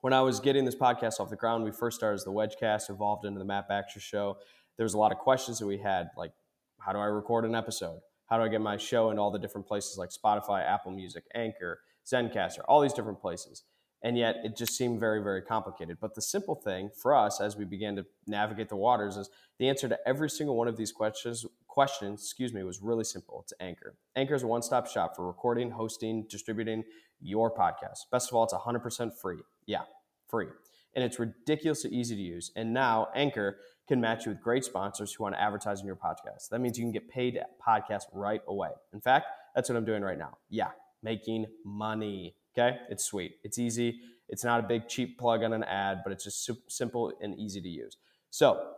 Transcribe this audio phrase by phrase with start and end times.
[0.00, 2.90] When I was getting this podcast off the ground, we first started as the Wedgecast,
[2.90, 4.36] evolved into the Matt Baxter Show.
[4.76, 6.32] There was a lot of questions that we had, like
[6.80, 8.00] how do I record an episode?
[8.26, 11.24] How do I get my show into all the different places like Spotify, Apple Music,
[11.34, 13.64] Anchor, Zencastr, all these different places?
[14.02, 15.96] And yet it just seemed very, very complicated.
[15.98, 19.68] But the simple thing for us as we began to navigate the waters is the
[19.68, 23.40] answer to every single one of these questions questions, excuse me, was really simple.
[23.42, 23.96] It's Anchor.
[24.14, 26.84] Anchor is a one-stop shop for recording, hosting, distributing
[27.20, 27.98] your podcast.
[28.12, 29.40] Best of all, it's 100% free.
[29.66, 29.82] Yeah,
[30.28, 30.48] free.
[30.94, 32.52] And it's ridiculously easy to use.
[32.56, 33.58] And now Anchor
[33.88, 36.48] can match you with great sponsors who want to advertise on your podcast.
[36.50, 38.70] That means you can get paid at podcast right away.
[38.92, 40.38] In fact, that's what I'm doing right now.
[40.48, 40.70] Yeah,
[41.02, 42.36] making money.
[42.56, 43.36] Okay, it's sweet.
[43.42, 44.00] It's easy.
[44.28, 47.60] It's not a big cheap plug on an ad, but it's just simple and easy
[47.60, 47.96] to use.
[48.30, 48.70] So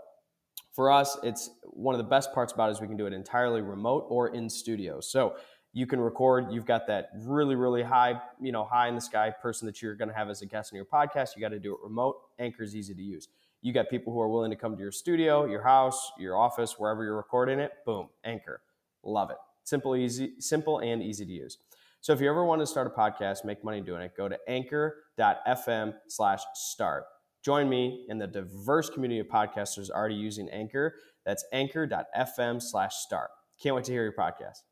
[0.72, 3.12] for us, it's one of the best parts about it is we can do it
[3.12, 5.00] entirely remote or in studio.
[5.00, 5.36] So
[5.76, 6.46] you can record.
[6.50, 9.94] You've got that really, really high, you know, high in the sky person that you're
[9.94, 11.36] going to have as a guest on your podcast.
[11.36, 12.16] You got to do it remote.
[12.38, 13.28] Anchor is easy to use.
[13.60, 16.76] You got people who are willing to come to your studio, your house, your office,
[16.78, 17.72] wherever you're recording it.
[17.84, 18.62] Boom, Anchor.
[19.02, 19.36] Love it.
[19.64, 21.58] Simple, easy, simple, and easy to use.
[22.00, 24.38] So if you ever want to start a podcast, make money doing it, go to
[24.48, 27.04] anchor.fm slash start.
[27.44, 30.94] Join me in the diverse community of podcasters already using Anchor.
[31.26, 33.28] That's anchor.fm slash start.
[33.62, 34.62] Can't wait to hear your podcast.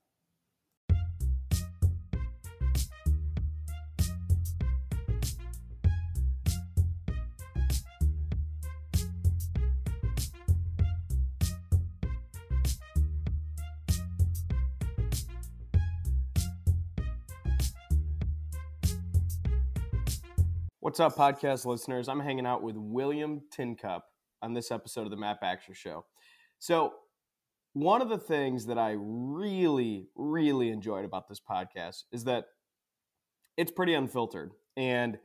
[20.94, 22.08] What's up, podcast listeners?
[22.08, 24.04] I'm hanging out with William Tincup
[24.42, 26.04] on this episode of the Matt Baxter Show.
[26.60, 26.92] So,
[27.72, 32.44] one of the things that I really, really enjoyed about this podcast is that
[33.56, 34.52] it's pretty unfiltered.
[34.76, 35.18] And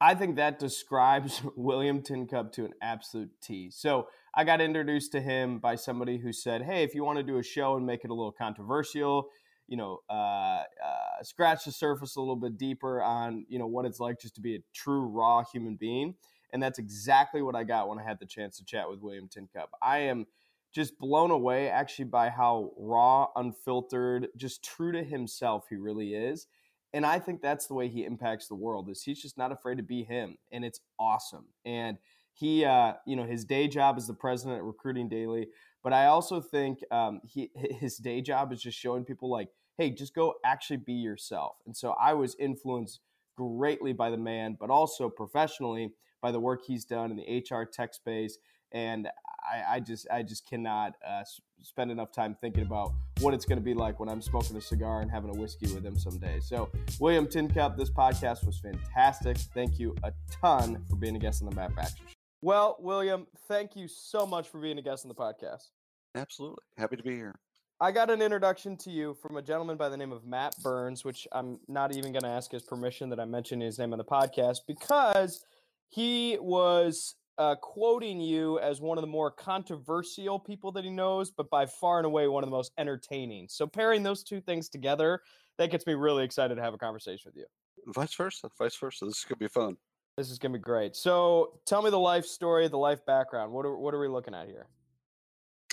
[0.00, 3.70] I think that describes William Tincup to an absolute T.
[3.70, 7.22] So, I got introduced to him by somebody who said, Hey, if you want to
[7.22, 9.28] do a show and make it a little controversial,
[9.66, 13.86] you know, uh, uh, scratch the surface a little bit deeper on, you know, what
[13.86, 16.14] it's like just to be a true raw human being.
[16.52, 19.28] And that's exactly what I got when I had the chance to chat with William
[19.28, 19.70] Tincup.
[19.82, 20.26] I am
[20.72, 26.46] just blown away actually by how raw, unfiltered, just true to himself he really is.
[26.92, 29.78] And I think that's the way he impacts the world is he's just not afraid
[29.78, 30.36] to be him.
[30.52, 31.46] And it's awesome.
[31.64, 31.98] And
[32.34, 35.48] he, uh, you know, his day job is the president at Recruiting Daily.
[35.84, 39.90] But I also think um, he his day job is just showing people like, hey,
[39.90, 41.56] just go actually be yourself.
[41.66, 43.00] And so I was influenced
[43.36, 47.64] greatly by the man, but also professionally by the work he's done in the HR
[47.64, 48.38] tech space.
[48.72, 49.08] And
[49.46, 51.22] I, I just I just cannot uh,
[51.60, 54.62] spend enough time thinking about what it's going to be like when I'm smoking a
[54.62, 56.40] cigar and having a whiskey with him someday.
[56.40, 59.36] So, William Tincup, this podcast was fantastic.
[59.36, 62.23] Thank you a ton for being a guest on the Matt Baxter Show.
[62.44, 65.70] Well, William, thank you so much for being a guest on the podcast.
[66.14, 66.62] Absolutely.
[66.76, 67.34] Happy to be here.
[67.80, 71.06] I got an introduction to you from a gentleman by the name of Matt Burns,
[71.06, 73.98] which I'm not even going to ask his permission that I mention his name on
[73.98, 75.42] the podcast because
[75.88, 81.30] he was uh, quoting you as one of the more controversial people that he knows,
[81.30, 83.48] but by far and away one of the most entertaining.
[83.48, 85.22] So pairing those two things together,
[85.56, 87.46] that gets me really excited to have a conversation with you.
[87.94, 88.50] Vice versa.
[88.58, 89.06] Vice versa.
[89.06, 89.78] This to be fun.
[90.16, 90.94] This is gonna be great.
[90.94, 93.52] So, tell me the life story, the life background.
[93.52, 94.66] What are what are we looking at here?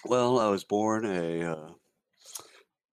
[0.05, 1.69] Well, I was born a uh,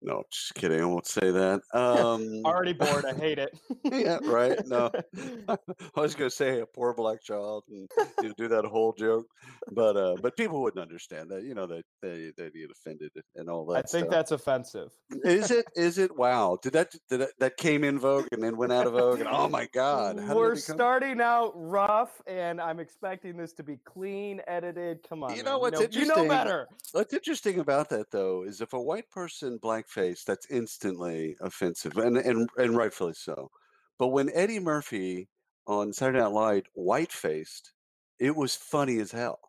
[0.02, 0.80] no, just kidding.
[0.80, 1.60] I won't say that.
[1.76, 3.04] Um, Already bored.
[3.04, 3.58] I hate it.
[3.84, 4.58] yeah, right.
[4.66, 4.90] No,
[5.48, 5.56] I
[5.94, 7.88] was going to say a poor black child and
[8.22, 9.26] you know, do that whole joke,
[9.72, 11.44] but uh, but people wouldn't understand that.
[11.44, 13.76] You know, they they they get offended and all that.
[13.76, 14.10] I think stuff.
[14.10, 14.90] that's offensive.
[15.22, 15.66] Is it?
[15.76, 16.16] Is it?
[16.16, 16.58] Wow.
[16.62, 19.20] Did that did that, that came in vogue and then went out of vogue?
[19.20, 24.40] And oh my God, we're starting out rough, and I'm expecting this to be clean,
[24.46, 25.06] edited.
[25.08, 25.60] Come on, you know man.
[25.60, 26.16] what's know, interesting?
[26.16, 26.68] You know better.
[26.92, 31.96] What's interesting about that though is if a white person black face, that's instantly offensive,
[31.98, 33.50] and and and rightfully so.
[33.98, 35.28] But when Eddie Murphy
[35.66, 37.72] on Saturday Night Live white faced,
[38.18, 39.40] it was funny as hell.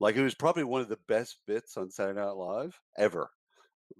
[0.00, 3.30] Like it was probably one of the best bits on Saturday Night Live ever.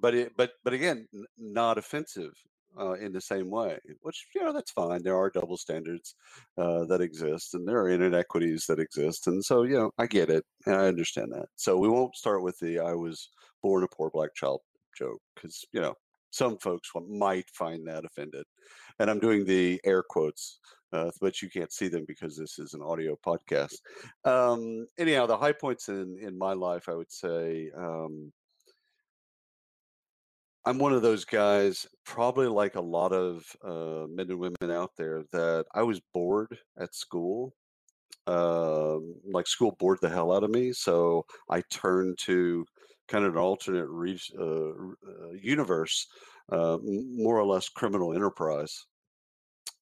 [0.00, 2.34] But it but but again, n- not offensive.
[2.78, 5.02] uh, in the same way, which you know that's fine.
[5.02, 6.14] There are double standards
[6.58, 10.30] uh, that exist, and there are inequities that exist, and so you know I get
[10.30, 11.48] it and I understand that.
[11.56, 13.30] So we won't start with the "I was
[13.62, 14.60] born a poor black child"
[14.96, 15.94] joke because you know
[16.30, 18.44] some folks might find that offended,
[18.98, 20.58] and I'm doing the air quotes.
[20.92, 23.74] Uh, but you can't see them because this is an audio podcast.
[24.24, 28.32] Um, anyhow, the high points in in my life, I would say, um,
[30.66, 34.90] I'm one of those guys, probably like a lot of uh, men and women out
[34.98, 37.54] there, that I was bored at school.
[38.26, 42.66] Um, like school bored the hell out of me, so I turned to
[43.08, 46.06] kind of an alternate re- uh, uh, universe,
[46.50, 48.86] uh, more or less criminal enterprise,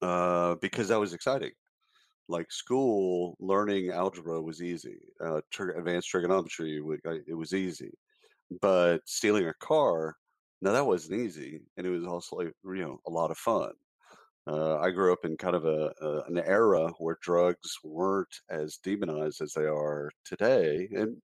[0.02, 1.52] uh, because that was exciting.
[2.28, 4.98] Like school, learning algebra was easy.
[5.24, 6.80] Uh, tr- advanced trigonometry,
[7.26, 7.92] it was easy.
[8.60, 10.16] But stealing a car
[10.64, 13.72] now that wasn't easy, and it was also like, you know a lot of fun.
[14.46, 18.78] Uh, I grew up in kind of a, a, an era where drugs weren't as
[18.78, 21.20] demonized as they are today, and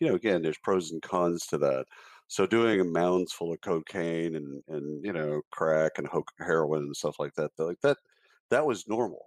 [0.00, 1.86] you know again, there's pros and cons to that.
[2.28, 6.08] So doing mounds full of cocaine and and you know crack and
[6.40, 7.98] heroin and stuff like that, like that,
[8.50, 9.26] that was normal.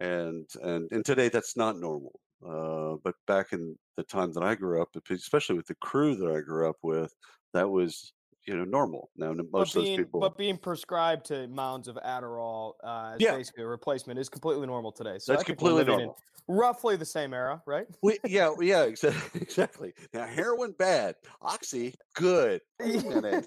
[0.00, 2.20] And and and today that's not normal.
[2.46, 6.30] Uh, but back in the time that I grew up, especially with the crew that
[6.30, 7.12] I grew up with,
[7.52, 8.12] that was
[8.48, 9.10] you know normal.
[9.16, 13.36] Now most but of those people, but being prescribed to mounds of Adderall uh, yeah.
[13.36, 15.18] basically a replacement is completely normal today.
[15.18, 16.16] So that's completely normal.
[16.48, 17.86] roughly the same era, right?
[18.02, 18.82] We, yeah, yeah,
[19.34, 19.92] exactly.
[20.14, 22.62] Now heroin bad, oxy good.
[22.80, 23.46] as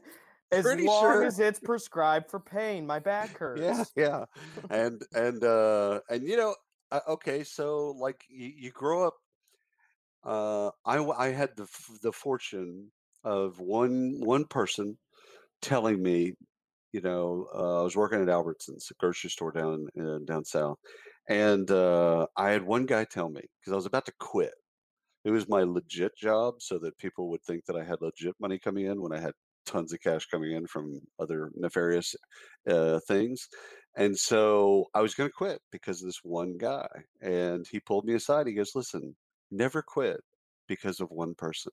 [0.62, 1.24] Pretty long sure.
[1.24, 3.62] as it's prescribed for pain, my back hurts.
[3.62, 4.26] Yeah, yeah,
[4.70, 6.56] and and uh and you know,
[6.92, 9.16] uh, okay, so like you, you grow up.
[10.24, 11.68] Uh, I I had the
[12.04, 12.92] the fortune
[13.24, 14.98] of one one person
[15.62, 16.34] telling me,
[16.94, 20.80] you know, uh, I was working at Albertsons, a grocery store down uh, down south,
[21.30, 24.54] and uh, I had one guy tell me because I was about to quit.
[25.26, 28.60] It was my legit job, so that people would think that I had legit money
[28.60, 29.34] coming in when I had
[29.66, 32.16] tons of cash coming in from other nefarious
[32.70, 33.48] uh, things.
[33.98, 36.88] And so I was going to quit because of this one guy.
[37.22, 38.48] And he pulled me aside.
[38.48, 39.16] He goes, Listen,
[39.52, 40.22] never quit
[40.68, 41.72] because of one person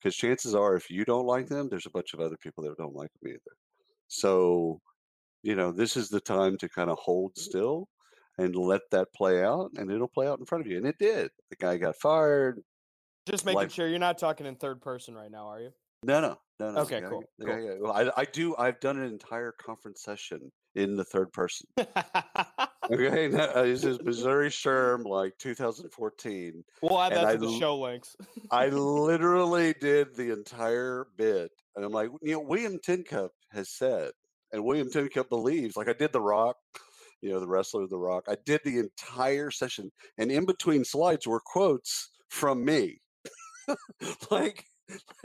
[0.00, 2.76] because chances are if you don't like them there's a bunch of other people that
[2.76, 3.56] don't like them either.
[4.08, 4.80] So
[5.42, 7.38] you know this is the time to kind of hold mm.
[7.38, 7.88] still
[8.38, 10.96] and let that play out and it'll play out in front of you and it
[10.98, 11.30] did.
[11.50, 12.60] The guy got fired.
[13.28, 15.70] Just making sure you're not talking in third person right now are you?
[16.02, 16.80] No no no no.
[16.80, 17.78] Okay cool, cool.
[17.80, 21.66] Well, I, I do i've done an entire conference session in the third person
[22.92, 26.64] okay, uh, this is Missouri SHRM, like 2014.
[26.82, 28.16] We'll add that to I, the show links.
[28.50, 34.10] I literally did the entire bit, and I'm like, you know, William Tincup has said,
[34.52, 36.56] and William Tincup believes, like I did The Rock,
[37.22, 38.24] you know, the wrestler The Rock.
[38.28, 43.00] I did the entire session, and in between slides were quotes from me,
[44.30, 44.64] like,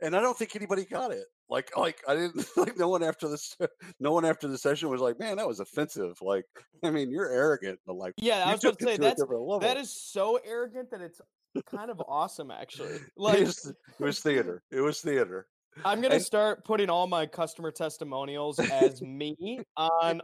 [0.00, 1.26] and I don't think anybody got it.
[1.50, 3.56] Like, like I didn't like no one after this,
[4.00, 6.16] no one after the session was like, man, that was offensive.
[6.22, 6.44] Like,
[6.82, 9.22] I mean, you're arrogant, but like, yeah, I was going to say that's
[9.60, 11.20] that is so arrogant that it's
[11.66, 12.98] kind of awesome, actually.
[13.16, 13.66] Like, it was,
[13.98, 14.62] it was theater.
[14.70, 15.46] It was theater.
[15.84, 20.20] I'm gonna and, start putting all my customer testimonials as me on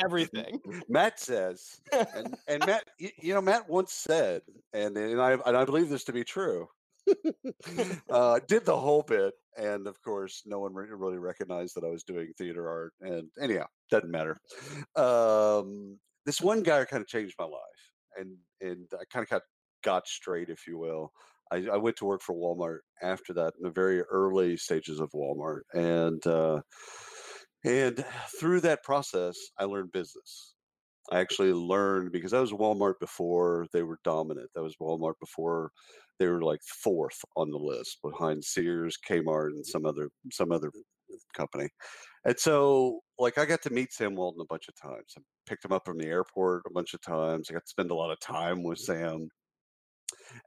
[0.00, 0.60] everything.
[0.88, 5.56] Matt says, and, and Matt, you, you, know, Matt once said, and and I and
[5.56, 6.68] I believe this to be true.
[8.10, 11.90] uh, did the whole bit, and of course, no one re- really recognized that I
[11.90, 12.92] was doing theater art.
[13.00, 14.36] And anyhow, doesn't matter.
[14.96, 19.42] Um, this one guy kind of changed my life, and and I kind of got
[19.82, 21.12] got straight, if you will.
[21.52, 25.12] I, I, went to work for Walmart after that in the very early stages of
[25.12, 26.60] Walmart, and uh,
[27.64, 28.04] and
[28.40, 30.54] through that process, I learned business.
[31.10, 34.50] I actually learned because I was Walmart before they were dominant.
[34.54, 35.70] That was Walmart before
[36.18, 40.70] they were like fourth on the list behind Sears, Kmart, and some other some other
[41.34, 41.68] company.
[42.24, 45.14] And so, like, I got to meet Sam Walton a bunch of times.
[45.16, 47.48] I picked him up from the airport a bunch of times.
[47.48, 49.28] I got to spend a lot of time with Sam.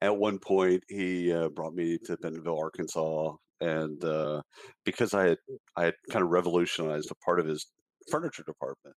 [0.02, 4.42] At one point, he uh, brought me to Bentonville, Arkansas, and uh,
[4.86, 5.38] because I had
[5.78, 7.66] I had kind of revolutionized a part of his
[8.12, 8.96] furniture department,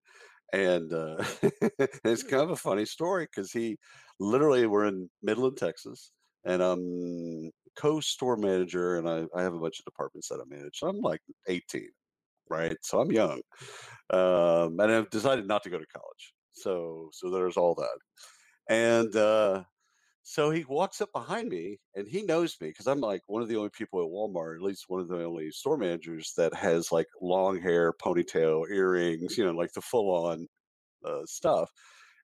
[0.52, 1.22] and uh,
[2.04, 3.76] it's kind of a funny story because he
[4.18, 6.12] literally we're in Midland, Texas,
[6.44, 10.80] and I'm co-store manager, and I, I have a bunch of departments that I manage.
[10.82, 11.90] I'm like 18,
[12.50, 12.76] right?
[12.82, 13.42] So I'm young,
[14.10, 16.34] um, and I've decided not to go to college.
[16.52, 17.98] So so there's all that,
[18.68, 19.64] and uh,
[20.22, 23.48] So he walks up behind me and he knows me because I'm like one of
[23.48, 26.92] the only people at Walmart, at least one of the only store managers that has
[26.92, 30.46] like long hair, ponytail, earrings, you know, like the full on
[31.04, 31.70] uh, stuff.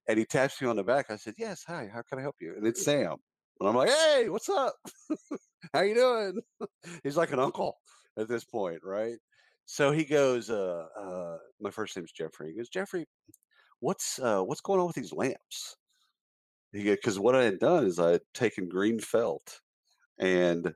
[0.09, 1.11] And he taps me on the back.
[1.11, 1.89] I said, "Yes, hi.
[1.93, 3.19] How can I help you?" And it's Sam.
[3.61, 4.75] And I'm like, "Hey, what's up?
[5.73, 6.41] How you doing?"
[7.03, 7.79] He's like an uncle
[8.19, 9.19] at this point, right?
[9.67, 13.07] So he goes, uh, uh, "My first name's Jeffrey." He goes, "Jeffrey,
[13.81, 15.77] what's uh, what's going on with these lamps?"
[16.73, 19.61] He Because what I had done is I had taken green felt
[20.19, 20.75] and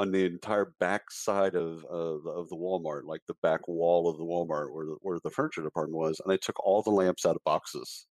[0.00, 4.18] on the entire back side of, of of the Walmart, like the back wall of
[4.18, 7.26] the Walmart where the, where the furniture department was, and I took all the lamps
[7.26, 8.06] out of boxes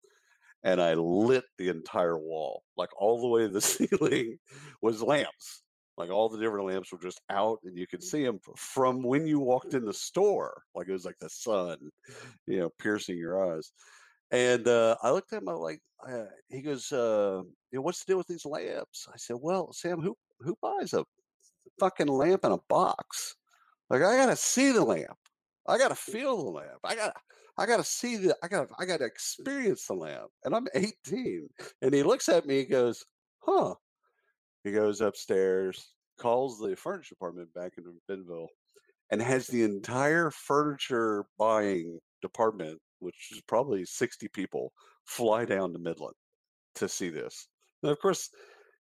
[0.63, 4.37] and I lit the entire wall, like all the way to the ceiling
[4.81, 5.63] was lamps.
[5.97, 9.25] Like all the different lamps were just out, and you could see them from when
[9.25, 10.63] you walked in the store.
[10.75, 11.89] Like it was like the sun,
[12.47, 13.71] you know, piercing your eyes.
[14.31, 15.49] And uh, I looked at him.
[15.49, 19.17] I'm like, uh, he goes, uh, you know, "What's the deal with these lamps?" I
[19.17, 21.05] said, "Well, Sam, who who buys a
[21.79, 23.35] fucking lamp in a box?
[23.89, 25.17] Like, I gotta see the lamp.
[25.67, 26.79] I gotta feel the lamp.
[26.83, 27.13] I gotta
[27.57, 30.29] I gotta see the I gotta I gotta experience the lamp.
[30.43, 31.49] And I'm 18.
[31.81, 33.03] And he looks at me, he goes,
[33.39, 33.75] huh.
[34.63, 38.49] He goes upstairs, calls the furniture department back in Bentonville,
[39.11, 44.73] and has the entire furniture buying department, which is probably 60 people,
[45.05, 46.15] fly down to Midland
[46.75, 47.47] to see this.
[47.81, 48.29] And of course,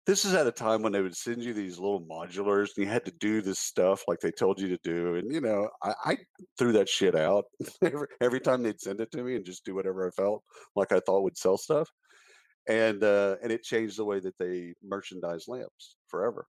[0.06, 2.86] this is at a time when they would send you these little modulars and you
[2.86, 5.16] had to do this stuff like they told you to do.
[5.16, 6.18] And, you know, I, I
[6.58, 7.44] threw that shit out
[7.82, 10.42] every, every time they'd send it to me and just do whatever I felt
[10.76, 11.88] like I thought would sell stuff.
[12.68, 16.46] And, uh, and it changed the way that they merchandise lamps forever.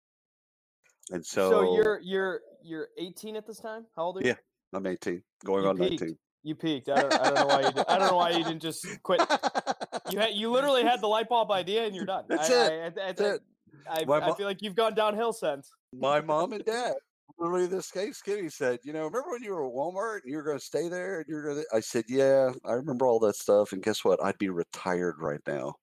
[1.11, 3.85] And so, So you're you're you're 18 at this time.
[3.95, 4.27] How old are you?
[4.27, 4.35] yeah,
[4.73, 6.01] I'm 18, going You on peaked.
[6.01, 6.17] 19.
[6.43, 6.89] You peaked.
[6.89, 7.71] I don't, I don't know why you.
[7.71, 9.21] Did, I don't know why you didn't just quit.
[10.11, 12.25] You had you literally had the light bulb idea and you're done.
[12.29, 12.71] That's I, it.
[12.71, 13.41] I, I, That's it.
[13.89, 15.71] I, I feel like you've gone downhill since.
[15.93, 16.95] my mom and dad
[17.39, 20.37] literally this case skinny said you know remember when you were at walmart and you
[20.37, 23.19] were going to stay there and you're going to i said yeah i remember all
[23.19, 25.73] that stuff and guess what i'd be retired right now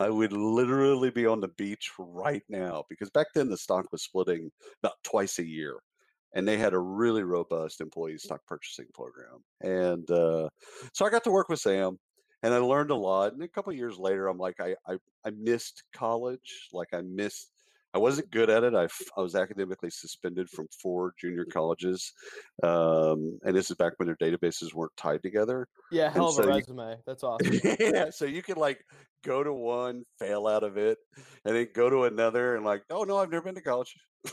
[0.00, 4.02] i would literally be on the beach right now because back then the stock was
[4.02, 4.50] splitting
[4.82, 5.78] about twice a year
[6.34, 10.48] and they had a really robust employee stock purchasing program and uh,
[10.92, 11.98] so i got to work with sam
[12.42, 14.96] and i learned a lot and a couple of years later i'm like I, I
[15.24, 17.50] i missed college like i missed
[17.94, 18.74] I wasn't good at it.
[18.74, 22.14] I, I was academically suspended from four junior colleges.
[22.62, 25.68] Um, and this is back when their databases weren't tied together.
[25.90, 26.96] Yeah, hell of so a you- resume.
[27.06, 27.60] That's awesome.
[27.78, 28.08] yeah.
[28.08, 28.82] So you could like
[29.24, 30.96] go to one, fail out of it,
[31.44, 33.94] and then go to another and like, oh no, I've never been to college.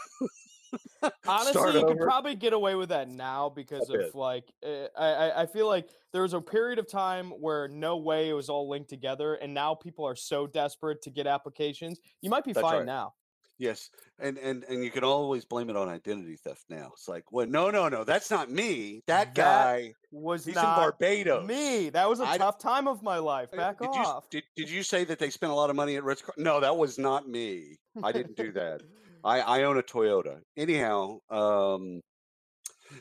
[1.27, 5.45] Honestly, you could probably get away with that now because of like uh, I I-
[5.45, 8.89] feel like there was a period of time where no way it was all linked
[8.89, 11.99] together, and now people are so desperate to get applications.
[12.21, 12.85] You might be That's fine right.
[12.85, 13.13] now.
[13.57, 16.91] Yes, and and and you can always blame it on identity theft now.
[16.93, 19.03] It's like, well, no, no, no, that's not me.
[19.07, 21.45] That That guy, Was he's in Barbados.
[21.45, 21.89] me.
[21.89, 23.49] That was a I tough time of my life.
[23.51, 24.27] Uh, Back did off.
[24.31, 26.23] You, did, did you say that they spent a lot of money at Ritz?
[26.38, 27.79] No, that was not me.
[28.01, 28.81] I didn't do that.
[29.23, 30.39] I, I own a Toyota.
[30.57, 32.01] Anyhow, um,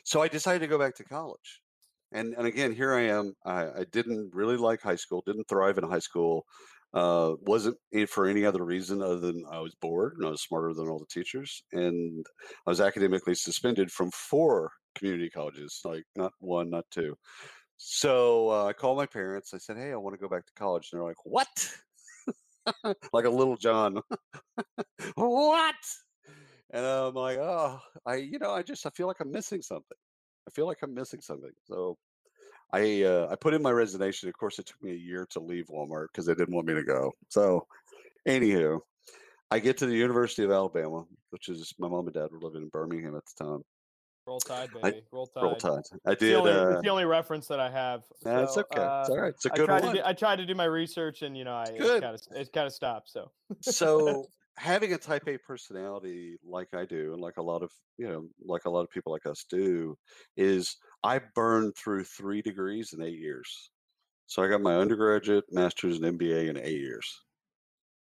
[0.05, 1.61] so I decided to go back to college.
[2.13, 3.35] And and again, here I am.
[3.45, 5.23] I, I didn't really like high school.
[5.27, 6.45] Didn't thrive in high school.
[6.95, 7.77] Uh, wasn't
[8.09, 10.99] for any other reason other than I was bored and I was smarter than all
[10.99, 11.63] the teachers.
[11.73, 12.25] And
[12.67, 17.15] I was academically suspended from four community colleges, like not one, not two.
[17.77, 19.53] So uh, I called my parents.
[19.55, 21.73] I said, "Hey, I want to go back to college." And they're like, "What?"
[23.13, 24.01] like a Lil Jon.
[25.15, 25.75] what?
[26.71, 29.97] And I'm like, "Oh, I, you know, I just I feel like I'm missing something.
[30.47, 31.97] I feel like I'm missing something." So
[32.73, 34.29] I uh, I put in my resignation.
[34.29, 36.75] Of course, it took me a year to leave Walmart because they didn't want me
[36.75, 37.13] to go.
[37.29, 37.67] So,
[38.27, 38.81] anywho,
[39.51, 42.63] I get to the University of Alabama, which is my mom and dad were living
[42.63, 43.63] in Birmingham at the time.
[44.27, 45.07] Roll Tide, I- baby.
[45.11, 45.43] Roll Tide.
[45.43, 45.85] Roll Tide.
[46.05, 46.37] I It's the, did.
[46.37, 48.03] only, Uh, it's the only reference that I have.
[48.21, 48.83] that's So, okay.
[48.83, 49.29] uh, it's all right.
[49.31, 49.97] It's a good tried one.
[49.97, 52.03] do, I tried to do my research, and you know, I Good.
[52.03, 53.09] kind of it kind of stopped.
[53.09, 53.33] So
[53.63, 54.27] so
[54.59, 58.29] having a type A personality like I do, and like a lot of you know,
[58.45, 59.97] like a lot of people like us do,
[60.37, 63.71] is I burned through three degrees in eight years.
[64.27, 67.23] So I got my undergraduate, master's, and MBA in eight years.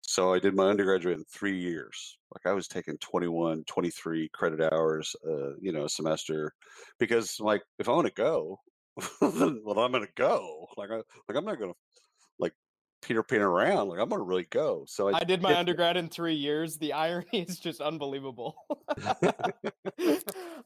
[0.02, 2.18] So I did my undergraduate in three years.
[2.34, 6.54] Like I was taking 21, 23 credit hours, uh, you know, a semester,
[7.00, 8.60] because like if I want to go,
[9.22, 10.68] well I'm going to go.
[10.78, 11.78] Like I like I'm not going to
[13.08, 13.88] Peter Pan around.
[13.88, 14.84] Like I'm gonna really go.
[14.86, 16.78] So I, I did my undergrad in three years.
[16.78, 18.58] The irony is just unbelievable.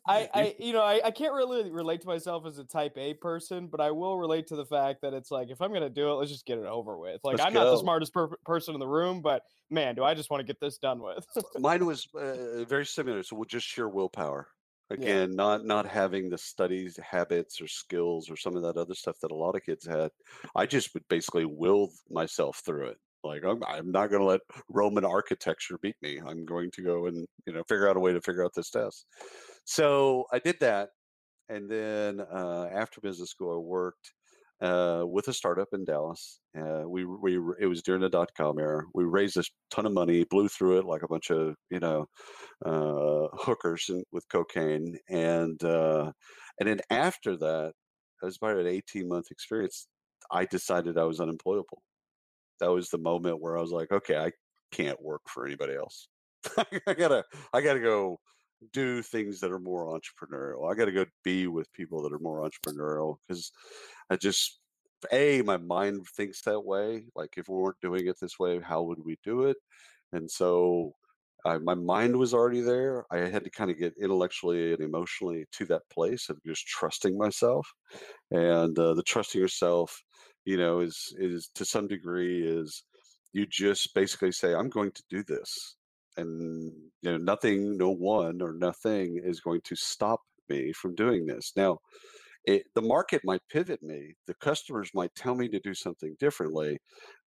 [0.08, 3.14] I, I, you know, I, I can't really relate to myself as a type A
[3.14, 6.10] person, but I will relate to the fact that it's like if I'm gonna do
[6.10, 7.22] it, let's just get it over with.
[7.24, 7.64] Like let's I'm go.
[7.64, 10.48] not the smartest per- person in the room, but man, do I just want to
[10.48, 11.26] get this done with?
[11.60, 13.22] Mine was uh, very similar.
[13.22, 14.48] So we'll just sheer willpower
[14.92, 15.36] again yeah.
[15.36, 19.32] not not having the studies habits or skills or some of that other stuff that
[19.32, 20.12] a lot of kids had
[20.56, 22.98] i just would basically will myself through it.
[23.24, 26.20] Like i'm, I'm not going to let roman architecture beat me.
[26.26, 28.70] I'm going to go and you know figure out a way to figure out this
[28.70, 29.06] test.
[29.66, 30.90] So i did that
[31.50, 34.12] and then uh, after business school i worked
[34.62, 36.40] uh, with a startup in Dallas.
[36.58, 38.84] Uh, we we it was during the dot com era.
[38.94, 42.06] We raised a ton of money, blew through it like a bunch of you know
[42.66, 46.12] uh, hookers and, with cocaine, and uh,
[46.60, 47.74] and then after that,
[48.22, 49.88] it was about an eighteen month experience.
[50.32, 51.82] I decided I was unemployable.
[52.60, 54.32] That was the moment where I was like, okay, I
[54.72, 56.08] can't work for anybody else.
[56.88, 58.20] I gotta I gotta go
[58.74, 60.72] do things that are more entrepreneurial.
[60.72, 63.52] I got to go be with people that are more entrepreneurial because
[64.10, 64.60] I just
[65.12, 67.06] a my mind thinks that way.
[67.16, 69.58] Like if we weren't doing it this way, how would we do it?
[70.14, 70.94] And so
[71.46, 73.06] I, my mind was already there.
[73.12, 77.18] I had to kind of get intellectually and emotionally to that place of just trusting
[77.18, 77.68] myself,
[78.32, 80.02] and uh, the trusting yourself,
[80.46, 82.84] you know, is is to some degree is
[83.34, 85.78] you just basically say, "I'm going to do this,"
[86.18, 91.26] and you know nothing no one or nothing is going to stop me from doing
[91.26, 91.54] this.
[91.56, 91.80] Now
[92.46, 96.78] it, the market might pivot me the customers might tell me to do something differently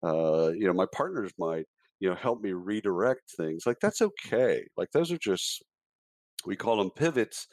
[0.04, 1.66] uh, you know my partners might
[2.00, 5.62] you know help me redirect things like that's okay like those are just
[6.46, 7.46] we call them pivots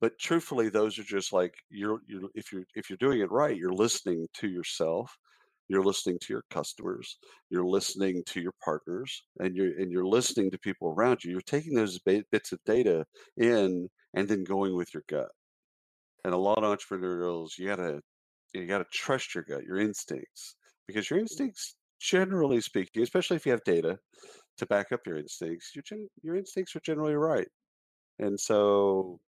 [0.00, 3.56] but truthfully those are just like you're, you're if you're if you're doing it right
[3.56, 5.16] you're listening to yourself
[5.68, 7.18] you're listening to your customers
[7.50, 11.40] you're listening to your partners and you're and you're listening to people around you you're
[11.40, 11.98] taking those
[12.30, 13.04] bits of data
[13.36, 15.28] in and then going with your gut.
[16.24, 18.00] And a lot of entrepreneurs you gotta
[18.52, 20.56] you gotta trust your gut your instincts
[20.88, 21.22] because your mm.
[21.22, 23.98] instincts generally speaking especially if you have data
[24.58, 25.84] to back up your instincts your,
[26.22, 27.48] your instincts are generally right.
[28.18, 29.20] And so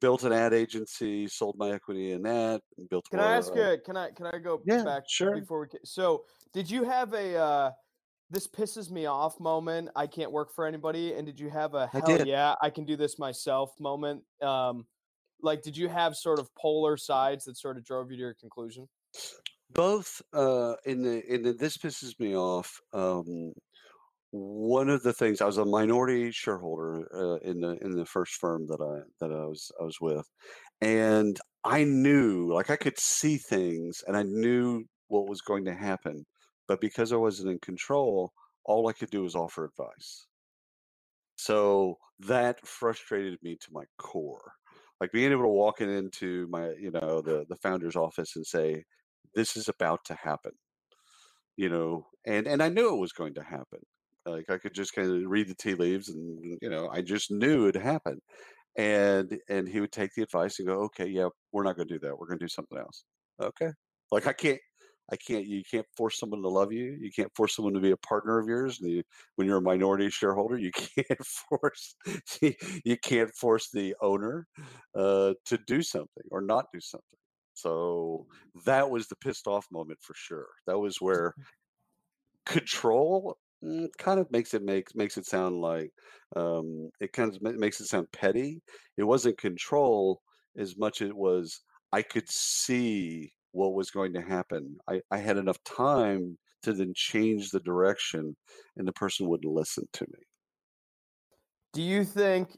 [0.00, 3.06] built an ad agency, sold my equity in that, built.
[3.10, 3.78] Can I ask you?
[3.84, 5.38] Can I can I go yeah, back sure.
[5.38, 5.78] before we?
[5.84, 7.70] So, did you have a uh,
[8.30, 9.88] this pisses me off moment?
[9.96, 11.14] I can't work for anybody.
[11.14, 14.22] And did you have a hell yeah, I can do this myself moment?
[14.40, 14.86] Um,
[15.42, 18.34] like, did you have sort of polar sides that sort of drove you to your
[18.34, 18.88] conclusion?
[19.72, 22.80] Both uh, in the in the this pisses me off.
[22.92, 23.52] Um,
[24.32, 28.34] one of the things I was a minority shareholder uh, in the in the first
[28.34, 30.30] firm that I that I was I was with,
[30.80, 35.74] and I knew like I could see things and I knew what was going to
[35.74, 36.26] happen,
[36.68, 38.32] but because I wasn't in control,
[38.64, 40.26] all I could do was offer advice.
[41.36, 44.52] So that frustrated me to my core.
[45.00, 48.84] Like being able to walk into my you know the the founder's office and say,
[49.34, 50.52] "This is about to happen,"
[51.56, 53.80] you know, and and I knew it was going to happen
[54.26, 57.30] like I could just kind of read the tea leaves, and you know, I just
[57.30, 58.20] knew it happened.
[58.76, 61.94] And and he would take the advice and go, okay, yeah, we're not going to
[61.94, 62.18] do that.
[62.18, 63.04] We're going to do something else.
[63.42, 63.70] Okay,
[64.12, 64.60] like I can't,
[65.12, 65.46] I can't.
[65.46, 66.96] You can't force someone to love you.
[67.00, 68.78] You can't force someone to be a partner of yours.
[68.80, 69.02] You,
[69.36, 71.96] when you're a minority shareholder, you can't force.
[72.40, 74.46] You can't force the owner
[74.94, 77.18] uh, to do something or not do something.
[77.54, 78.26] So
[78.64, 80.46] that was the pissed off moment for sure.
[80.66, 81.34] That was where
[82.46, 85.92] control Mm, kind of makes it makes makes it sound like
[86.34, 88.62] um, it kind of makes it sound petty.
[88.96, 90.22] It wasn't control
[90.56, 91.60] as much as it was
[91.92, 94.78] I could see what was going to happen.
[94.88, 98.36] I, I had enough time to then change the direction,
[98.76, 100.20] and the person wouldn't listen to me.
[101.72, 102.56] Do you think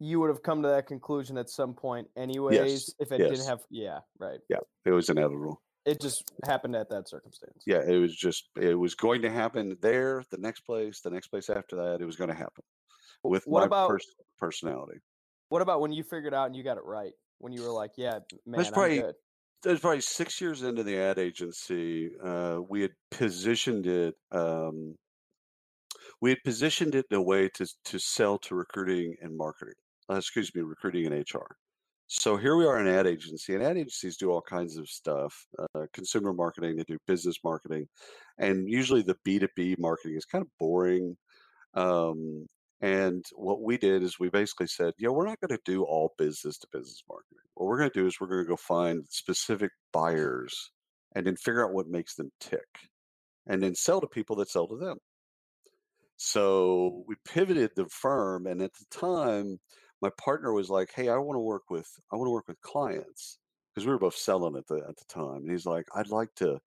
[0.00, 2.90] you would have come to that conclusion at some point, anyways, yes.
[2.98, 3.30] if it yes.
[3.30, 3.60] didn't have?
[3.70, 4.40] Yeah, right.
[4.48, 5.62] Yeah, it was inevitable.
[5.86, 7.62] It just happened at that circumstance.
[7.66, 11.28] Yeah, it was just it was going to happen there, the next place, the next
[11.28, 12.00] place after that.
[12.00, 12.64] It was going to happen
[13.22, 15.00] with what my about, pers- personality.
[15.50, 17.12] What about when you figured out and you got it right?
[17.38, 19.12] When you were like, "Yeah, man, That's probably, I'm
[19.62, 22.12] good." probably six years into the ad agency.
[22.22, 24.14] Uh, we had positioned it.
[24.32, 24.96] Um,
[26.22, 29.74] we had positioned it in a way to to sell to recruiting and marketing.
[30.08, 31.56] Uh, excuse me, recruiting and HR.
[32.06, 35.46] So here we are an ad agency, and ad agencies do all kinds of stuff
[35.58, 37.88] uh, consumer marketing, they do business marketing.
[38.38, 41.16] And usually the B2B marketing is kind of boring.
[41.74, 42.46] Um,
[42.80, 46.14] and what we did is we basically said, yeah, we're not going to do all
[46.18, 47.38] business to business marketing.
[47.54, 50.70] What we're going to do is we're going to go find specific buyers
[51.14, 52.68] and then figure out what makes them tick.
[53.46, 54.98] and then sell to people that sell to them.
[56.16, 59.58] So we pivoted the firm, and at the time,
[60.04, 62.60] my partner was like, "Hey, I want to work with I want to work with
[62.62, 63.38] clients
[63.74, 66.34] because we were both selling at the at the time." And he's like, "I'd like
[66.36, 66.60] to,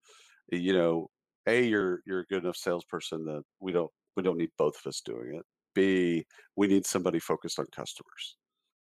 [0.51, 1.09] you know,
[1.47, 4.87] a you're you're a good enough salesperson that we don't we don't need both of
[4.89, 5.45] us doing it.
[5.75, 6.25] B
[6.57, 8.37] we need somebody focused on customers,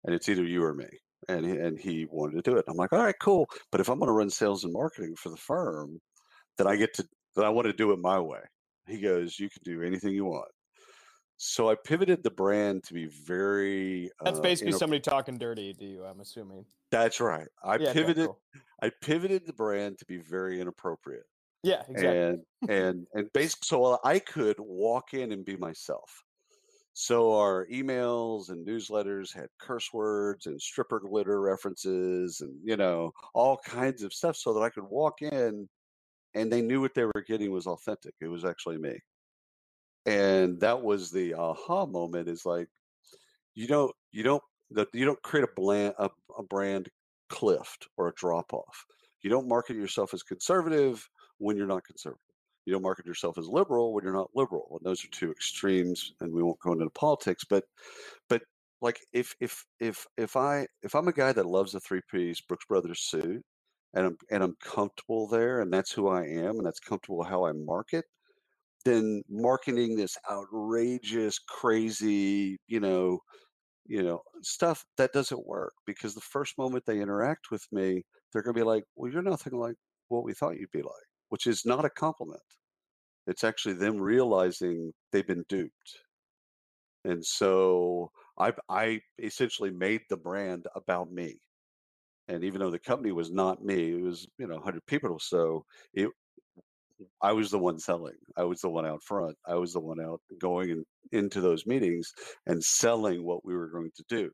[0.05, 0.89] and it's either you or me."
[1.29, 2.65] And he, and he wanted to do it.
[2.69, 3.47] I'm like, "All right, cool.
[3.71, 5.99] But if I'm going to run sales and marketing for the firm,
[6.57, 8.41] then I get to then I want to do it my way."
[8.87, 10.51] He goes, "You can do anything you want."
[11.41, 14.11] So I pivoted the brand to be very.
[14.21, 16.03] That's uh, basically inter- somebody talking dirty to you.
[16.03, 16.65] I'm assuming.
[16.91, 17.47] That's right.
[17.63, 17.93] I Yeah.
[17.93, 18.25] pivoted.
[18.25, 18.41] cool.
[18.81, 21.23] I pivoted the brand to be very inappropriate,
[21.63, 21.83] Yeah.
[21.87, 22.19] Exactly.
[22.19, 26.23] and and and basically, so I could walk in and be myself.
[26.91, 33.13] So our emails and newsletters had curse words and stripper glitter references, and you know
[33.33, 35.69] all kinds of stuff, so that I could walk in,
[36.33, 38.15] and they knew what they were getting was authentic.
[38.19, 38.99] It was actually me,
[40.05, 42.27] and that was the aha moment.
[42.27, 42.67] Is like
[43.55, 44.43] you don't you don't
[44.93, 46.89] you don't create a brand a, a brand
[47.29, 48.85] cliff or a drop off.
[49.21, 51.07] You don't market yourself as conservative
[51.37, 52.21] when you're not conservative.
[52.65, 54.77] You don't market yourself as liberal when you're not liberal.
[54.79, 57.43] And those are two extremes, and we won't go into politics.
[57.43, 57.63] But
[58.29, 58.41] but
[58.81, 62.41] like if if if if I if I'm a guy that loves a three piece
[62.41, 63.43] Brooks Brothers suit
[63.93, 67.45] and I'm and I'm comfortable there and that's who I am and that's comfortable how
[67.45, 68.05] I market,
[68.85, 73.19] then marketing this outrageous, crazy, you know,
[73.87, 78.43] you know, stuff that doesn't work because the first moment they interact with me, they're
[78.43, 79.75] going to be like, "Well, you're nothing like
[80.09, 82.43] what we thought you'd be like," which is not a compliment.
[83.27, 85.99] It's actually them realizing they've been duped.
[87.05, 91.39] And so I I essentially made the brand about me.
[92.29, 95.19] And even though the company was not me, it was, you know, 100 people or
[95.21, 96.09] so, it
[97.21, 98.15] I was the one selling.
[98.37, 99.37] I was the one out front.
[99.47, 102.13] I was the one out going in, into those meetings
[102.45, 104.31] and selling what we were going to do.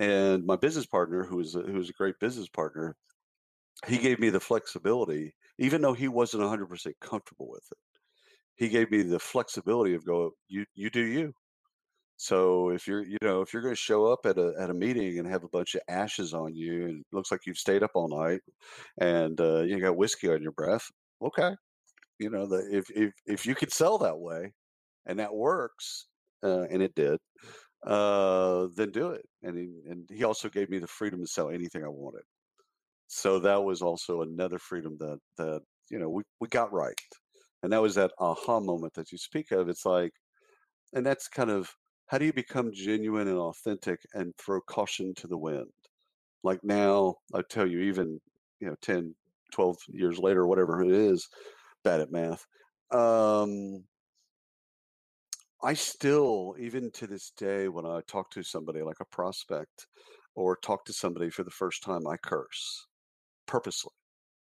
[0.00, 2.96] And my business partner, who was a, who was a great business partner,
[3.86, 7.78] he gave me the flexibility, even though he wasn't 100% comfortable with it.
[8.56, 11.34] He gave me the flexibility of go, you you do you.
[12.16, 14.74] So if you're you know if you're going to show up at a at a
[14.74, 17.82] meeting and have a bunch of ashes on you and it looks like you've stayed
[17.82, 18.40] up all night
[19.00, 20.88] and uh, you got whiskey on your breath,
[21.22, 21.52] okay,
[22.22, 24.52] you know the if if if you could sell that way
[25.06, 26.06] and that works
[26.44, 27.18] uh, and it did
[27.86, 29.24] uh then do it.
[29.42, 32.22] And he, and he also gave me the freedom to sell anything i wanted.
[33.08, 37.00] So that was also another freedom that that you know we, we got right.
[37.62, 39.68] And that was that aha moment that you speak of.
[39.68, 40.12] It's like
[40.94, 41.70] and that's kind of
[42.06, 45.70] how do you become genuine and authentic and throw caution to the wind?
[46.44, 48.20] Like now i tell you even
[48.60, 49.14] you know 10
[49.52, 51.28] 12 years later whatever it is
[51.82, 52.46] bad at math.
[52.90, 53.84] Um,
[55.62, 59.86] I still, even to this day, when I talk to somebody like a prospect
[60.34, 62.86] or talk to somebody for the first time, I curse
[63.46, 63.92] purposely.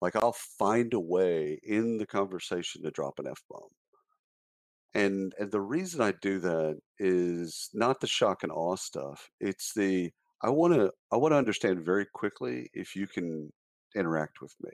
[0.01, 3.69] Like I'll find a way in the conversation to drop an F bomb.
[4.93, 9.29] And, and the reason I do that is not the shock and awe stuff.
[9.39, 10.11] It's the
[10.41, 13.51] I want to I want to understand very quickly if you can
[13.95, 14.71] interact with me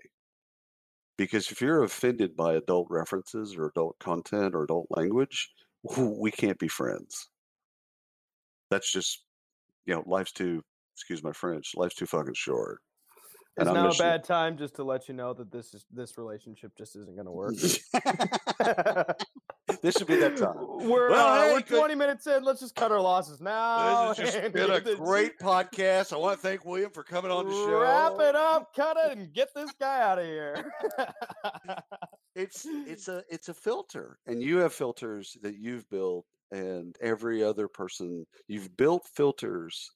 [1.17, 5.51] because if you're offended by adult references or adult content or adult language,
[5.97, 7.29] we can't be friends.
[8.71, 9.23] That's just,
[9.85, 10.61] you know, life's too,
[10.95, 12.79] excuse my French, life's too fucking short.
[13.57, 16.17] It's I'm now a bad time just to let you know that this is this
[16.17, 17.53] relationship just isn't going to work.
[19.83, 20.55] this should be that time.
[20.57, 22.41] We're Well, uh, hey, we're 20 minutes in.
[22.43, 24.13] Let's just cut our losses now.
[24.13, 26.13] This has just been a great podcast.
[26.13, 27.81] I want to thank William for coming on the show.
[27.81, 30.71] Wrap it up, cut it, and get this guy out of here.
[32.35, 37.43] It's it's a it's a filter, and you have filters that you've built, and every
[37.43, 39.91] other person you've built filters,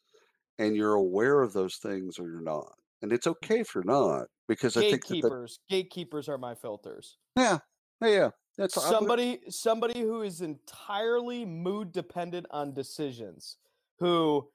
[0.59, 4.27] and you're aware of those things, or you're not, and it's okay if you're not,
[4.47, 5.59] because I think that the, gatekeepers.
[5.67, 7.17] Gatekeepers are my filters.
[7.35, 7.57] yeah
[8.01, 13.57] yeah yeah that's would- somebody somebody who is entirely mood dependent on decisions
[13.99, 14.47] who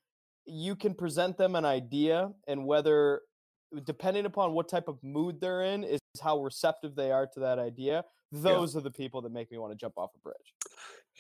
[0.47, 3.23] you can present them an idea and whether
[3.85, 7.59] depending upon what type of mood they're in is how receptive they are to that
[7.59, 10.55] idea those are the people that make me want to jump off a bridge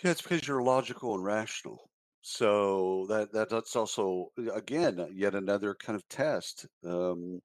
[0.03, 1.91] Yeah, it's because you're logical and rational.
[2.23, 6.67] So that, that that's also again yet another kind of test.
[6.87, 7.41] Um,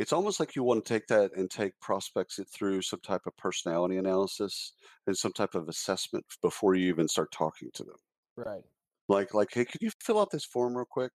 [0.00, 3.20] it's almost like you want to take that and take prospects it through some type
[3.26, 4.72] of personality analysis
[5.06, 7.98] and some type of assessment before you even start talking to them.
[8.34, 8.62] right
[9.08, 11.12] Like like, hey, could you fill out this form real quick?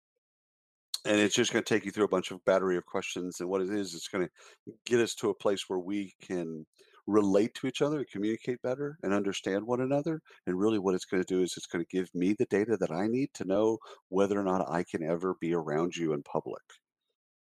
[1.05, 3.39] And it's just going to take you through a bunch of battery of questions.
[3.39, 6.67] And what it is, it's going to get us to a place where we can
[7.07, 10.21] relate to each other and communicate better and understand one another.
[10.47, 12.77] And really, what it's going to do is it's going to give me the data
[12.79, 16.23] that I need to know whether or not I can ever be around you in
[16.25, 16.63] public.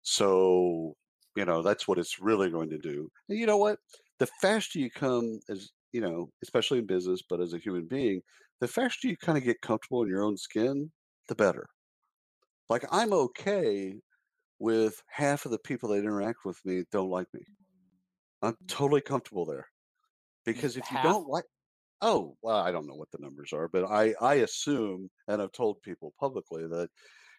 [0.03, 0.95] So,
[1.37, 3.09] you know, that's what it's really going to do.
[3.29, 3.79] And you know what?
[4.19, 8.23] The faster you come as, you know, especially in business, but as a human being,
[8.61, 10.93] the faster you kind of get comfortable in your own skin,
[11.29, 11.67] the better.
[12.69, 14.01] Like I'm okay
[14.59, 17.43] with half of the people that interact with me don't like me.
[18.43, 19.69] I'm totally comfortable there.
[20.45, 21.45] Because if you don't like
[22.03, 25.53] oh, well, I don't know what the numbers are, but I I assume and I've
[25.53, 26.91] told people publicly that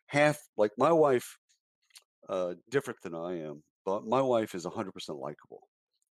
[0.08, 1.38] half like my wife
[2.30, 5.68] uh different than I am, but my wife is 100% likable.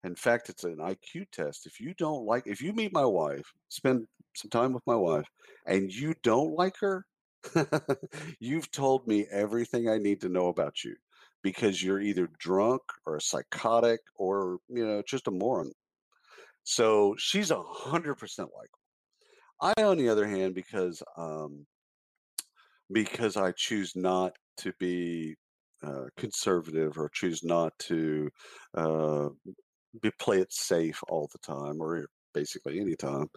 [0.03, 1.65] In fact, it's an IQ test.
[1.65, 5.27] If you don't like if you meet my wife, spend some time with my wife
[5.65, 7.05] and you don't like her,
[8.39, 10.95] you've told me everything I need to know about you
[11.43, 15.71] because you're either drunk or a psychotic or, you know, just a moron.
[16.63, 18.79] So she's a hundred percent likable.
[19.61, 21.65] I, on the other hand, because um,
[22.91, 25.35] because I choose not to be
[25.83, 28.29] uh, conservative or choose not to
[28.75, 29.29] uh,
[30.01, 33.27] be play it safe all the time or basically any time,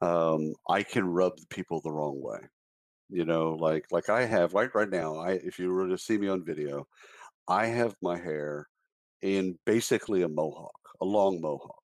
[0.00, 2.40] um, I can rub people the wrong way.
[3.10, 5.16] You know, like like I have right right now.
[5.16, 6.86] I if you were to see me on video,
[7.46, 8.68] I have my hair
[9.20, 11.82] in basically a mohawk, a long mohawk.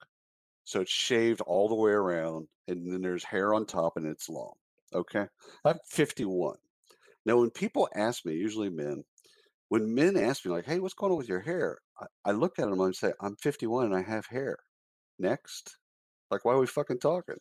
[0.65, 4.29] So it's shaved all the way around, and then there's hair on top, and it's
[4.29, 4.53] long.
[4.93, 5.25] Okay,
[5.65, 6.55] I'm 51.
[7.25, 9.03] Now, when people ask me, usually men,
[9.73, 12.59] when men ask me like, "Hey, what's going on with your hair?" I, I look
[12.59, 14.59] at them and I say, "I'm 51 and I have hair."
[15.17, 15.79] Next,
[16.29, 17.39] like, why are we fucking talking?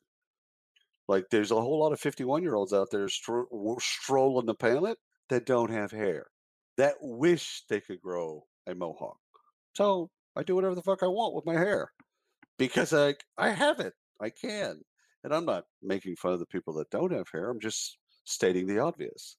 [1.09, 4.97] Like, there's a whole lot of 51 year olds out there stro- strolling the planet
[5.29, 6.29] that don't have hair,
[6.79, 9.19] that wish they could grow a mohawk.
[9.77, 11.93] So I do whatever the fuck I want with my hair
[12.59, 13.93] because I I have it.
[14.23, 14.81] I can,
[15.23, 17.51] and I'm not making fun of the people that don't have hair.
[17.51, 19.37] I'm just stating the obvious.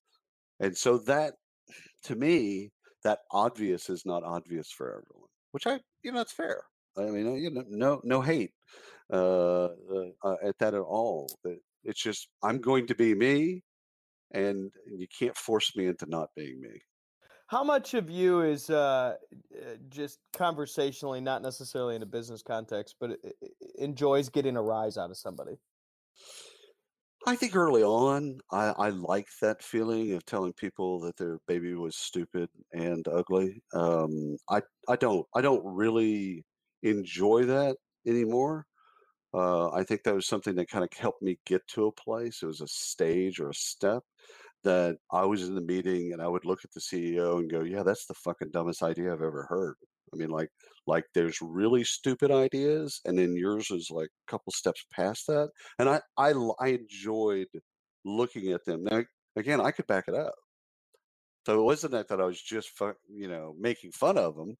[0.60, 1.34] And so that,
[2.04, 2.72] to me,
[3.04, 6.64] that obvious is not obvious for everyone, which I, you know, it's fair.
[6.98, 8.52] I mean, you know, no, no hate
[9.12, 9.70] uh, uh,
[10.24, 11.30] uh, at that at all.
[11.84, 13.64] It's just I'm going to be me,
[14.32, 16.82] and you can't force me into not being me.
[17.48, 19.16] How much of you is uh,
[19.54, 24.62] uh, just conversationally, not necessarily in a business context, but uh, uh, enjoys getting a
[24.62, 25.60] rise out of somebody?
[27.26, 31.74] I think early on, I, I like that feeling of telling people that their baby
[31.74, 33.64] was stupid and ugly.
[33.74, 36.46] Um, I I don't I don't really
[36.82, 38.68] enjoy that anymore.
[39.34, 42.44] Uh, I think that was something that kind of helped me get to a place.
[42.44, 44.04] It was a stage or a step
[44.64, 47.64] that I was in the meeting and I would look at the CEO and go,
[47.64, 49.78] "Yeah, that's the fucking dumbest idea I've ever heard."
[50.14, 50.50] I mean, like,
[50.88, 55.50] like there's really stupid ideas, and then yours is like a couple steps past that.
[55.80, 57.48] And I I, I enjoyed
[58.06, 58.84] looking at them.
[58.84, 59.04] Now,
[59.36, 60.34] again, I could back it up.
[61.46, 62.72] So it wasn't that that I was just,
[63.10, 64.56] you know, making fun of them.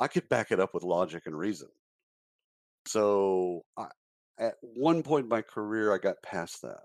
[0.00, 1.68] I could back it up with logic and reason.
[2.86, 3.88] So I,
[4.38, 6.82] at one point in my career, I got past that.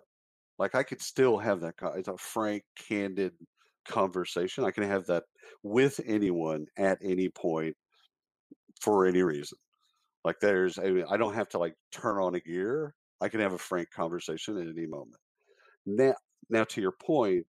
[0.58, 1.76] Like I could still have that.
[1.96, 3.34] It's a frank, candid
[3.88, 4.64] conversation.
[4.66, 5.24] I can have that
[5.64, 7.76] with anyone at any point
[8.82, 9.58] for any reason.
[10.24, 12.94] Like there's, I, mean, I don't have to like turn on a gear.
[13.22, 15.18] I can have a frank conversation at any moment.
[15.86, 16.16] Now,
[16.50, 17.46] now to your point,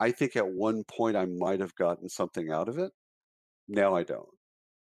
[0.00, 2.90] I think at one point I might have gotten something out of it.
[3.68, 4.28] Now I don't.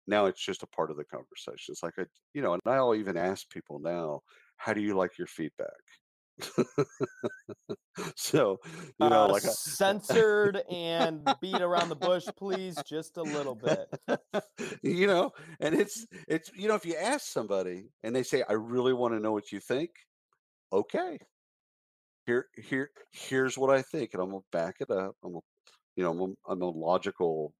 [0.07, 1.71] Now it's just a part of the conversation.
[1.71, 4.21] It's like I, you know, and I'll even ask people now,
[4.57, 5.69] how do you like your feedback?
[8.15, 8.59] so,
[8.99, 13.87] you know, Uh, like censored and beat around the bush, please, just a little bit.
[14.83, 18.53] you know, and it's it's you know, if you ask somebody and they say, I
[18.53, 19.91] really want to know what you think,
[20.71, 21.19] okay.
[22.25, 25.15] Here here here's what I think, and I'm gonna back it up.
[25.23, 25.41] I'm gonna,
[25.95, 27.53] you know, I'm a, I'm a logical,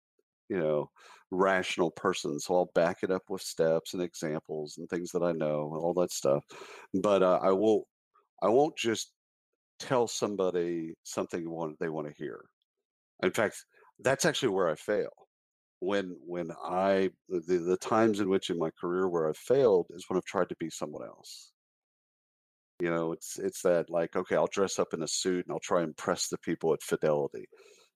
[0.50, 0.90] you know,
[1.32, 5.34] rational person, so I'll back it up with steps and examples and things that I
[5.34, 6.46] know and all that stuff.
[6.94, 7.86] But uh, I won't
[8.44, 9.14] I won't just
[9.80, 12.46] tell somebody something want they want to hear.
[13.24, 13.66] In fact,
[14.00, 15.12] that's actually where I fail.
[15.80, 20.06] When when I the, the times in which in my career where I've failed is
[20.08, 21.52] when I've tried to be someone else.
[22.80, 25.60] You know, it's it's that like, okay, I'll dress up in a suit and I'll
[25.60, 27.46] try and impress the people at Fidelity.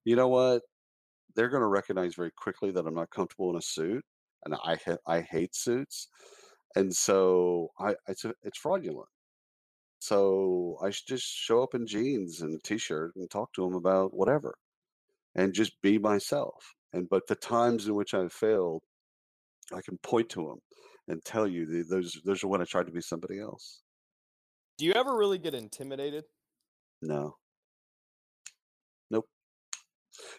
[0.05, 0.61] You know what?
[1.35, 4.03] They're going to recognize very quickly that I'm not comfortable in a suit,
[4.45, 6.07] and I ha- I hate suits,
[6.75, 9.09] and so I it's a, it's fraudulent.
[9.99, 13.75] So I should just show up in jeans and a t-shirt and talk to them
[13.75, 14.55] about whatever
[15.35, 16.73] and just be myself.
[16.93, 18.83] And but the times in which I've failed,
[19.73, 20.59] I can point to them
[21.07, 23.81] and tell you the, those those are when I tried to be somebody else.
[24.77, 26.25] Do you ever really get intimidated?
[27.01, 27.35] No.
[29.09, 29.27] Nope.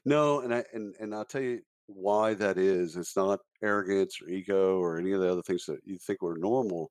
[0.04, 2.96] No, and I and and I'll tell you why that is.
[2.96, 6.38] It's not arrogance or ego or any of the other things that you think were
[6.38, 6.90] normal.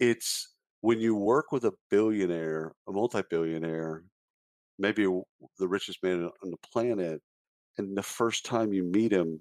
[0.00, 0.51] It's
[0.82, 4.04] when you work with a billionaire, a multi-billionaire,
[4.78, 5.04] maybe
[5.58, 7.22] the richest man on the planet,
[7.78, 9.38] and the first time you meet him,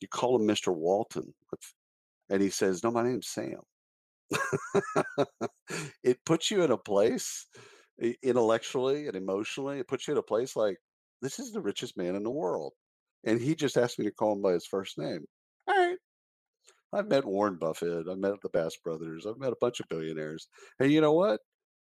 [0.00, 0.74] you call him Mr.
[0.74, 1.34] Walton,
[2.30, 3.60] and he says, "No, my name's Sam."
[6.02, 7.46] it puts you in a place
[8.22, 9.78] intellectually and emotionally.
[9.78, 10.76] It puts you in a place like
[11.22, 12.74] this is the richest man in the world,
[13.24, 15.24] and he just asked me to call him by his first name.
[16.94, 18.06] I've met Warren Buffett.
[18.08, 19.26] I've met the Bass brothers.
[19.26, 20.48] I've met a bunch of billionaires.
[20.78, 21.40] And you know what?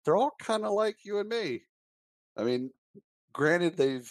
[0.05, 1.63] They're all kind of like you and me.
[2.37, 2.71] I mean,
[3.33, 4.11] granted, they've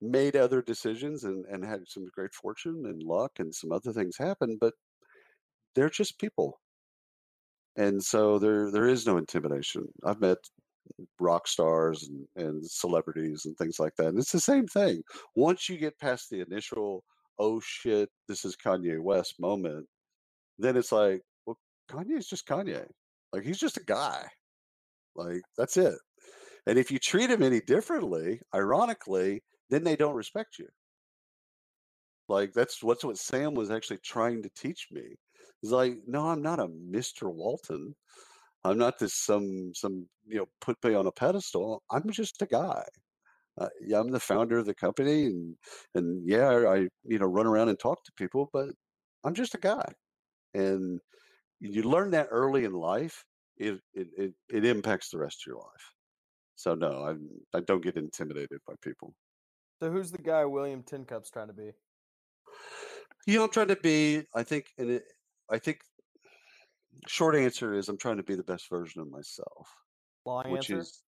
[0.00, 4.16] made other decisions and, and had some great fortune and luck and some other things
[4.18, 4.74] happen, but
[5.74, 6.60] they're just people.
[7.76, 9.86] And so there there is no intimidation.
[10.04, 10.38] I've met
[11.20, 14.08] rock stars and, and celebrities and things like that.
[14.08, 15.02] And it's the same thing.
[15.36, 17.04] Once you get past the initial,
[17.38, 19.86] oh shit, this is Kanye West moment,
[20.62, 21.58] then it's like, well,
[21.90, 22.86] Kanye's just Kanye.
[23.32, 24.26] Like he's just a guy.
[25.16, 25.94] Like that's it.
[26.66, 30.68] And if you treat him any differently, ironically, then they don't respect you.
[32.28, 35.16] Like that's what's what Sam was actually trying to teach me.
[35.60, 37.32] He's like, no, I'm not a Mr.
[37.32, 37.94] Walton.
[38.64, 41.82] I'm not this some some you know put me on a pedestal.
[41.90, 42.84] I'm just a guy.
[43.58, 45.56] Uh, yeah, I'm the founder of the company, and
[45.94, 48.68] and yeah, I you know run around and talk to people, but
[49.24, 49.92] I'm just a guy.
[50.54, 51.00] And
[51.60, 53.24] you learn that early in life,
[53.56, 55.92] it it it, it impacts the rest of your life.
[56.56, 59.14] So no, I I don't get intimidated by people.
[59.82, 61.72] So who's the guy William Tincup's trying to be?
[63.26, 64.22] You know, I'm trying to be.
[64.34, 65.04] I think, and it,
[65.50, 65.78] I think,
[67.08, 69.68] short answer is I'm trying to be the best version of myself.
[70.24, 70.78] Long which answer.
[70.78, 71.02] is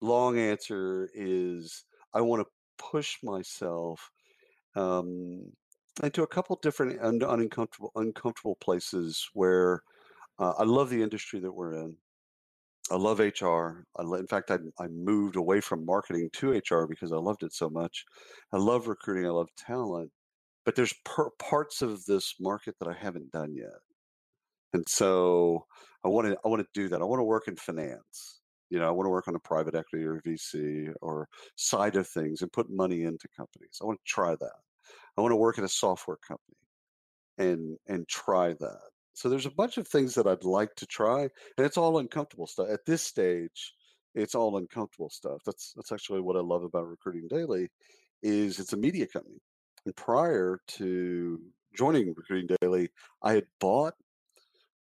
[0.00, 1.84] long answer is
[2.14, 4.10] I want to push myself
[4.76, 5.52] um,
[6.02, 9.82] into a couple different un- uncomfortable uncomfortable places where
[10.38, 11.96] uh, I love the industry that we're in.
[12.90, 13.84] I love HR.
[13.96, 17.52] I, in fact, I, I moved away from marketing to HR because I loved it
[17.52, 18.04] so much.
[18.52, 19.26] I love recruiting.
[19.26, 20.10] I love talent,
[20.64, 23.78] but there's per- parts of this market that I haven't done yet,
[24.72, 25.66] and so
[26.04, 27.00] I want to I want to do that.
[27.00, 28.40] I want to work in finance.
[28.70, 32.06] You know, I want to work on a private equity or VC or side of
[32.06, 33.78] things and put money into companies.
[33.82, 34.52] I want to try that.
[35.16, 36.56] I want to work in a software company
[37.38, 38.90] and and try that.
[39.14, 42.46] So there's a bunch of things that I'd like to try, and it's all uncomfortable
[42.46, 42.68] stuff.
[42.70, 43.74] At this stage,
[44.14, 45.42] it's all uncomfortable stuff.
[45.44, 47.68] That's that's actually what I love about Recruiting Daily,
[48.22, 49.38] is it's a media company.
[49.84, 51.40] And prior to
[51.74, 52.90] joining Recruiting Daily,
[53.22, 53.94] I had bought,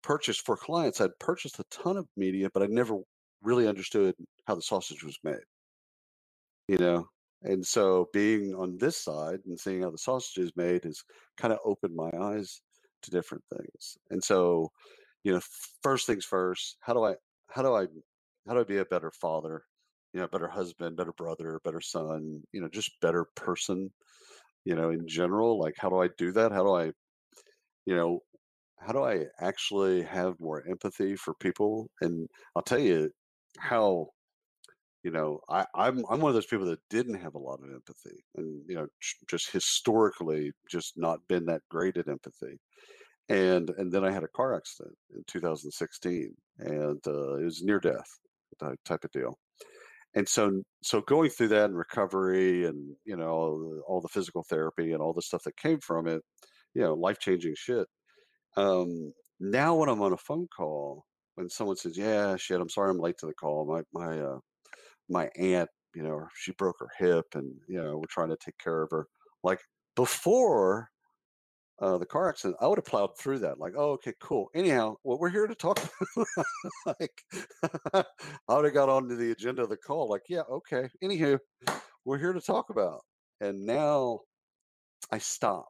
[0.03, 1.01] purchased for clients.
[1.01, 2.97] I'd purchased a ton of media, but I never
[3.41, 4.15] really understood
[4.47, 5.45] how the sausage was made.
[6.67, 7.07] You know,
[7.43, 11.03] and so being on this side and seeing how the sausage is made has
[11.37, 12.61] kind of opened my eyes
[13.03, 13.97] to different things.
[14.09, 14.71] And so,
[15.23, 15.41] you know,
[15.83, 17.15] first things first, how do I
[17.49, 17.87] how do I
[18.47, 19.63] how do I be a better father,
[20.13, 23.91] you know, better husband, better brother, better son, you know, just better person,
[24.65, 25.59] you know, in general?
[25.59, 26.51] Like how do I do that?
[26.51, 26.91] How do I,
[27.85, 28.21] you know,
[28.79, 31.89] how do I actually have more empathy for people?
[32.01, 33.11] And I'll tell you
[33.59, 34.09] how
[35.03, 37.71] you know I, I'm I'm one of those people that didn't have a lot of
[37.71, 38.87] empathy, and you know
[39.29, 42.59] just historically just not been that great at empathy
[43.29, 47.79] and and then I had a car accident in 2016, and uh, it was near
[47.79, 48.09] death
[48.85, 49.37] type of deal.
[50.15, 54.09] And so so going through that and recovery, and you know all the, all the
[54.09, 56.21] physical therapy and all the stuff that came from it,
[56.75, 57.87] you know, life changing shit.
[58.57, 62.91] Um, now when I'm on a phone call, when someone says, "Yeah, shit, I'm sorry,
[62.91, 63.65] I'm late to the call.
[63.65, 64.39] My my uh,
[65.09, 68.57] my aunt, you know, she broke her hip, and you know, we're trying to take
[68.57, 69.07] care of her."
[69.43, 69.61] Like
[69.95, 70.89] before,
[71.81, 73.59] uh, the car accident, I would have plowed through that.
[73.59, 74.49] Like, oh, okay, cool.
[74.53, 75.79] Anyhow, what we're here to talk
[76.85, 77.23] like,
[77.93, 78.03] I
[78.49, 80.09] would have got onto the agenda of the call.
[80.09, 80.89] Like, yeah, okay.
[81.03, 81.39] Anywho,
[82.05, 83.01] we're here to talk about.
[83.41, 84.19] And now
[85.11, 85.69] I stop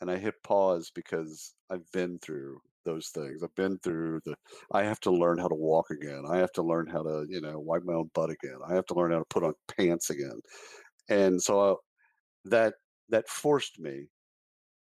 [0.00, 3.42] and I hit pause because I've been through those things.
[3.42, 4.34] I've been through the.
[4.72, 6.24] I have to learn how to walk again.
[6.28, 8.58] I have to learn how to, you know, wipe my own butt again.
[8.68, 10.40] I have to learn how to put on pants again.
[11.08, 11.74] And so I, uh,
[12.46, 12.74] that
[13.10, 14.06] that forced me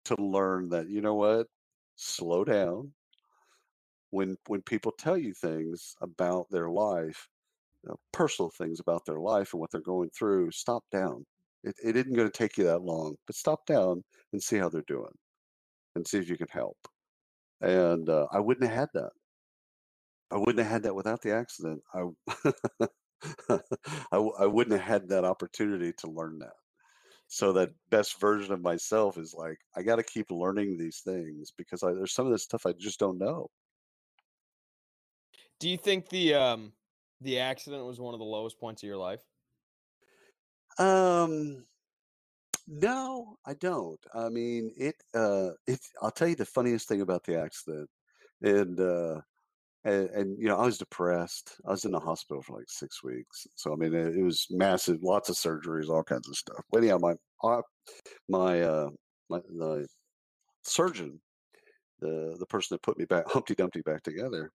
[0.06, 1.46] to learn that you know what
[1.96, 2.92] slow down
[4.10, 7.28] when when people tell you things about their life
[7.84, 11.24] you know, personal things about their life and what they're going through stop down
[11.64, 14.68] it, it isn't going to take you that long but stop down and see how
[14.68, 15.12] they're doing
[15.96, 16.76] and see if you can help
[17.60, 19.10] and uh, I wouldn't have had that.
[20.30, 21.82] I wouldn't have had that without the accident.
[21.94, 22.04] I
[24.12, 26.54] I wouldn't have had that opportunity to learn that.
[27.28, 31.52] So that best version of myself is like I got to keep learning these things
[31.56, 33.50] because I, there's some of this stuff I just don't know.
[35.58, 36.72] Do you think the um
[37.20, 39.22] the accident was one of the lowest points of your life?
[40.78, 41.66] Um,
[42.68, 43.98] no, I don't.
[44.14, 44.94] I mean, it.
[45.14, 45.80] Uh, it.
[46.02, 47.88] I'll tell you the funniest thing about the accident,
[48.42, 49.20] and uh,
[49.84, 51.56] and, and you know, I was depressed.
[51.66, 53.46] I was in the hospital for like six weeks.
[53.56, 56.62] So I mean, it, it was massive, lots of surgeries, all kinds of stuff.
[56.70, 57.14] But yeah, my
[58.28, 58.90] my uh,
[59.30, 59.86] my the
[60.62, 61.20] surgeon,
[62.00, 64.50] the the person that put me back, Humpty Dumpty back together,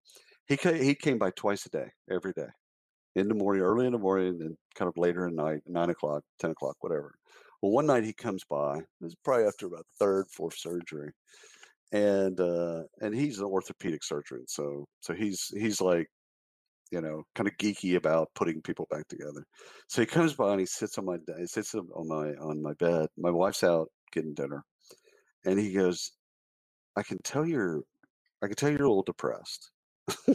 [0.47, 2.49] he he came by twice a day, every day,
[3.15, 6.23] in the morning, early in the morning, and kind of later at night, nine o'clock,
[6.39, 7.15] ten o'clock, whatever.
[7.63, 8.79] Well, one night he comes by.
[8.79, 11.11] It was probably after about third, fourth surgery,
[11.93, 16.07] and uh, and he's an orthopedic surgeon, so so he's he's like,
[16.91, 19.45] you know, kind of geeky about putting people back together.
[19.89, 22.73] So he comes by and he sits on my he sits on my on my
[22.75, 23.07] bed.
[23.17, 24.63] My wife's out getting dinner,
[25.45, 26.11] and he goes,
[26.97, 27.83] "I can tell you're,
[28.43, 29.71] I can tell you're a little depressed."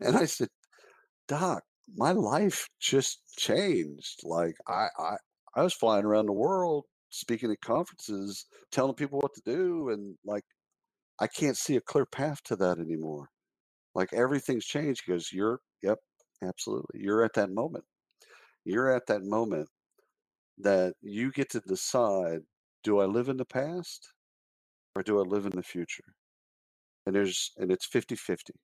[0.00, 0.48] and I said,
[1.28, 1.64] "Doc,
[1.96, 4.20] my life just changed.
[4.24, 5.16] Like I I
[5.54, 6.84] I was flying around the world."
[7.14, 10.44] speaking at conferences telling people what to do and like
[11.20, 13.28] I can't see a clear path to that anymore.
[13.94, 15.98] Like everything's changed because you're, yep,
[16.42, 17.00] absolutely.
[17.00, 17.84] You're at that moment.
[18.64, 19.68] You're at that moment
[20.58, 22.40] that you get to decide
[22.82, 24.08] do I live in the past
[24.96, 26.04] or do I live in the future?
[27.06, 28.54] And there's, and it's 50 50.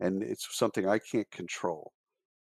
[0.00, 1.92] And it's something I can't control.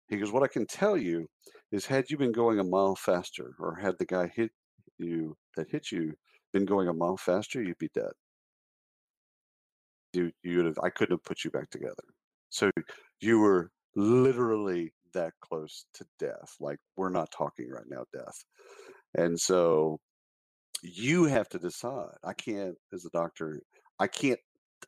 [0.09, 1.27] He goes, What I can tell you
[1.73, 4.51] is, had you been going a mile faster or had the guy hit
[4.99, 6.14] you that hit you
[6.53, 8.12] been going a mile faster, you'd be dead
[10.17, 11.95] you you would have I couldn't have put you back together.
[12.51, 12.71] So
[13.21, 16.57] you were literally that close to death.
[16.61, 18.45] Like we're not talking right now death.
[19.17, 19.99] And so
[20.83, 22.17] you have to decide.
[22.25, 23.61] I can't as a doctor,
[23.99, 24.41] I can't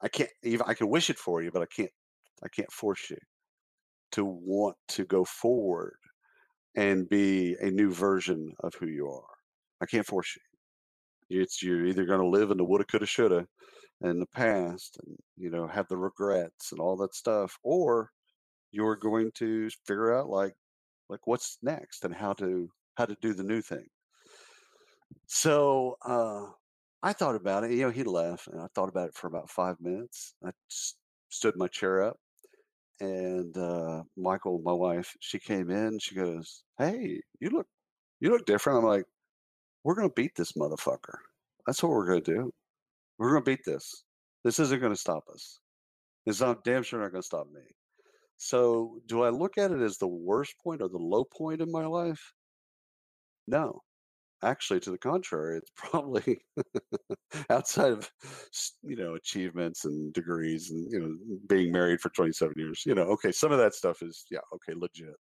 [0.03, 1.93] I can't even I can wish it for you, but I can't
[2.43, 3.19] I can't force you
[4.13, 5.99] to want to go forward
[6.79, 9.35] and be a new version of who you are.
[9.81, 11.41] I can't force you.
[11.41, 13.47] It's you're either going to live in the woulda, coulda, shoulda,
[14.03, 18.11] in the past and you know have the regrets and all that stuff or
[18.73, 20.55] you're going to figure out like
[21.09, 23.87] like what's next and how to how to do the new thing
[25.27, 26.47] so uh
[27.03, 29.51] i thought about it you know he left and i thought about it for about
[29.51, 30.51] five minutes i
[31.29, 32.19] stood my chair up
[33.01, 37.67] and uh michael my wife she came in she goes hey you look
[38.21, 39.05] you look different i'm like
[39.85, 41.17] we're gonna beat this motherfucker
[41.67, 42.53] that's what we're gonna do
[43.19, 44.05] we're to beat this.
[44.45, 45.61] This isn't to stop us.
[46.27, 47.63] It's not damn sure not to stop me.
[48.37, 51.73] So, do I look at it as the worst point or the low point in
[51.73, 52.33] my life?
[53.49, 53.83] No.
[54.43, 56.39] Actually, to the contrary, it's probably
[57.51, 58.11] outside of
[58.83, 61.17] you know achievements and degrees and you know
[61.49, 62.85] being married for 27 years.
[62.87, 65.15] You know, okay, some of that stuff is yeah, okay, legit.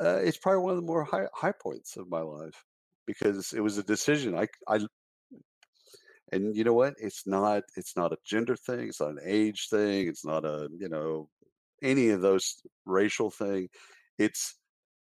[0.00, 2.64] Uh, it's probably one of the more high high points of my life
[3.06, 4.36] because it was a decision.
[4.36, 4.80] I I
[6.32, 9.68] and you know what it's not it's not a gender thing it's not an age
[9.70, 11.28] thing it's not a you know
[11.82, 13.68] any of those racial thing
[14.18, 14.56] it's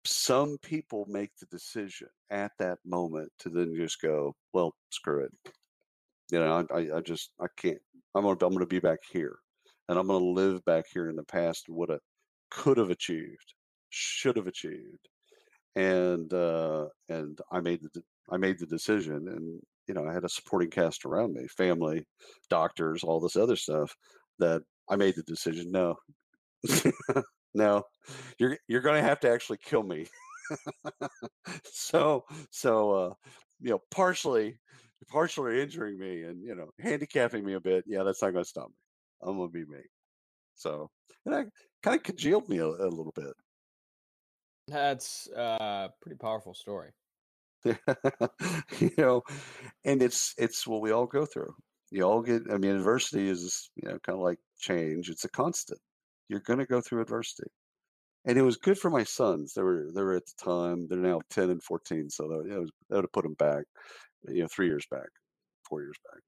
[0.05, 5.53] some people make the decision at that moment to then just go well screw it.
[6.31, 7.77] You know i, I just i can't
[8.15, 9.37] i'm gonna i'm gonna be back here
[9.87, 11.97] and i'm gonna live back here in the past what i
[12.49, 13.53] could have achieved
[13.89, 15.07] should have achieved
[15.75, 18.01] and uh and i made the
[18.31, 22.05] i made the decision and you know, I had a supporting cast around me, family,
[22.49, 23.95] doctors, all this other stuff
[24.39, 25.95] that I made the decision, no,
[27.55, 27.83] no,
[28.37, 30.05] you're, you're going to have to actually kill me.
[31.63, 33.13] so, so, uh,
[33.61, 34.59] you know, partially,
[35.07, 37.85] partially injuring me and, you know, handicapping me a bit.
[37.87, 38.75] Yeah, that's not going to stop me.
[39.23, 39.81] I'm going to be me.
[40.55, 40.89] So,
[41.25, 41.47] and that
[41.81, 43.33] kind of congealed me a, a little bit.
[44.67, 46.91] That's a pretty powerful story.
[47.63, 49.23] you know,
[49.85, 51.53] and it's it's what we all go through.
[51.91, 52.43] You all get.
[52.51, 55.09] I mean, adversity is you know kind of like change.
[55.09, 55.79] It's a constant.
[56.29, 57.49] You're going to go through adversity,
[58.25, 59.53] and it was good for my sons.
[59.53, 60.87] They were they were at the time.
[60.87, 63.63] They're now ten and fourteen, so that, it was, that would have put them back.
[64.27, 65.07] You know, three years back,
[65.69, 66.21] four years back.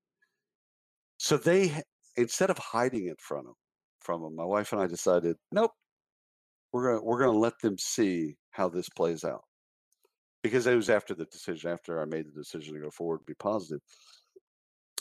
[1.18, 1.82] So they
[2.16, 3.54] instead of hiding it from them,
[4.02, 5.72] from them, my wife and I decided, nope,
[6.72, 9.44] we're gonna we're gonna let them see how this plays out
[10.44, 13.34] because it was after the decision, after I made the decision to go forward, be
[13.36, 13.80] positive.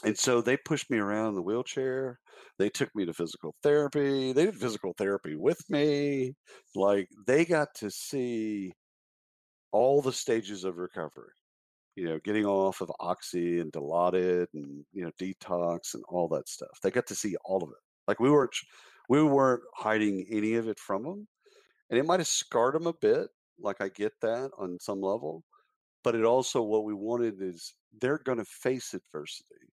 [0.05, 2.19] And so they pushed me around in the wheelchair.
[2.59, 4.33] They took me to physical therapy.
[4.33, 6.35] They did physical therapy with me.
[6.75, 8.73] Like they got to see
[9.73, 11.33] all the stages of recovery.
[11.97, 16.49] You know, getting off of oxy and dilaudid and you know detox and all that
[16.49, 16.79] stuff.
[16.83, 17.83] They got to see all of it.
[18.07, 18.55] Like we weren't
[19.09, 21.27] we weren't hiding any of it from them,
[21.91, 23.29] and it might have scarred them a bit.
[23.59, 25.43] Like I get that on some level,
[26.05, 29.67] but it also what we wanted is they're going to face adversity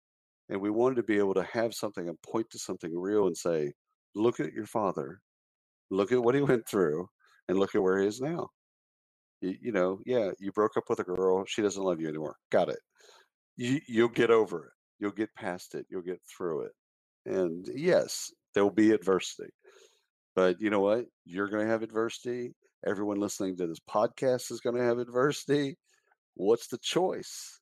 [0.54, 3.36] and we wanted to be able to have something and point to something real and
[3.36, 3.74] say,
[4.14, 5.20] look at your father,
[5.90, 7.08] look at what he went through,
[7.50, 8.50] and look at where he is now.
[9.42, 12.36] You, you know, yeah, you broke up with a girl, she doesn't love you anymore.
[12.52, 12.78] Got it.
[13.58, 14.72] You, you'll get over it.
[15.00, 15.88] You'll get past it.
[15.90, 16.72] You'll get through it.
[17.26, 19.50] And yes, there will be adversity.
[20.36, 21.06] But you know what?
[21.26, 22.54] You're going to have adversity.
[22.86, 25.78] Everyone listening to this podcast is going to have adversity.
[26.36, 27.60] What's the choice?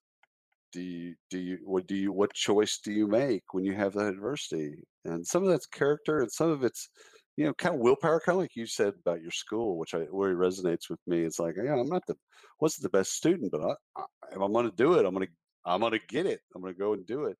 [0.71, 3.93] Do you do you what do you what choice do you make when you have
[3.93, 4.83] that adversity?
[5.05, 6.89] And some of that's character and some of it's
[7.37, 9.99] you know kind of willpower kind of like you said about your school which i
[10.11, 11.21] really resonates with me.
[11.21, 12.15] It's like yeah i'm not the
[12.59, 15.27] wasn't the best student but I, I, if i'm going to do it i'm going
[15.27, 15.33] to
[15.65, 16.41] i'm going to get it.
[16.55, 17.37] I'm going to go and do it.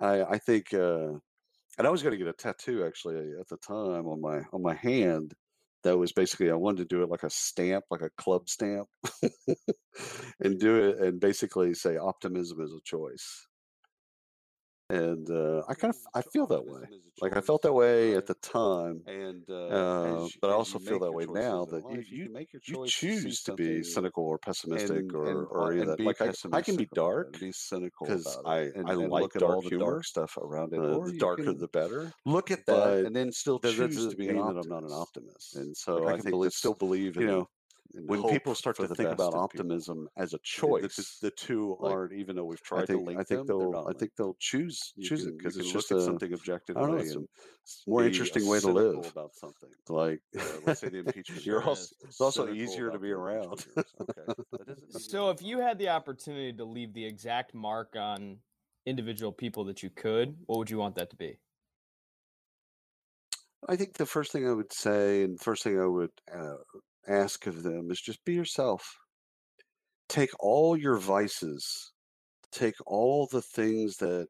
[0.00, 1.12] I i think uh
[1.78, 4.62] and i was going to get a tattoo actually at the time on my on
[4.62, 5.34] my hand
[5.84, 8.88] that was basically I wanted to do it like a stamp, like a club stamp,
[10.40, 13.46] and do it and basically say optimism is a choice
[14.90, 16.82] and uh, I kind of I feel that way.
[17.20, 20.98] Like I felt that way at the time, and uh, uh, but I also feel
[21.00, 25.00] that way now that you you, make your you choose to be cynical or pessimistic
[25.00, 26.00] and, or and, or any of that.
[26.00, 29.60] Like I, I, can be dark, be cynical because I I like look at all
[29.60, 30.80] the dark stuff around it.
[30.80, 32.12] Uh, the darker the better.
[32.24, 34.36] Look at that, and then still choose to be an.
[34.36, 37.48] That I'm not an optimist, and so I, I think still believe in you know
[37.92, 40.22] when people start to think about optimism people.
[40.22, 42.12] as a choice, the, the two like, aren't.
[42.12, 43.86] Even though we've tried think, to link I think them, they'll.
[43.88, 46.76] I think they'll choose choose it because it's just a, something objective.
[46.76, 46.98] I don't know.
[46.98, 47.16] It's
[47.86, 49.70] a more interesting way to live about something.
[49.88, 51.44] Like uh, let's say the impeachment.
[51.44, 53.66] You're also, it's also easier to be around.
[53.76, 54.40] okay.
[54.90, 58.38] so if you had the opportunity to leave the exact mark on
[58.86, 61.38] individual people that you could, what would you want that to be?
[63.68, 66.54] I think the first thing I would say, and first thing I would uh,
[67.08, 68.96] ask of them is just be yourself.
[70.08, 71.92] Take all your vices,
[72.52, 74.26] take all the things that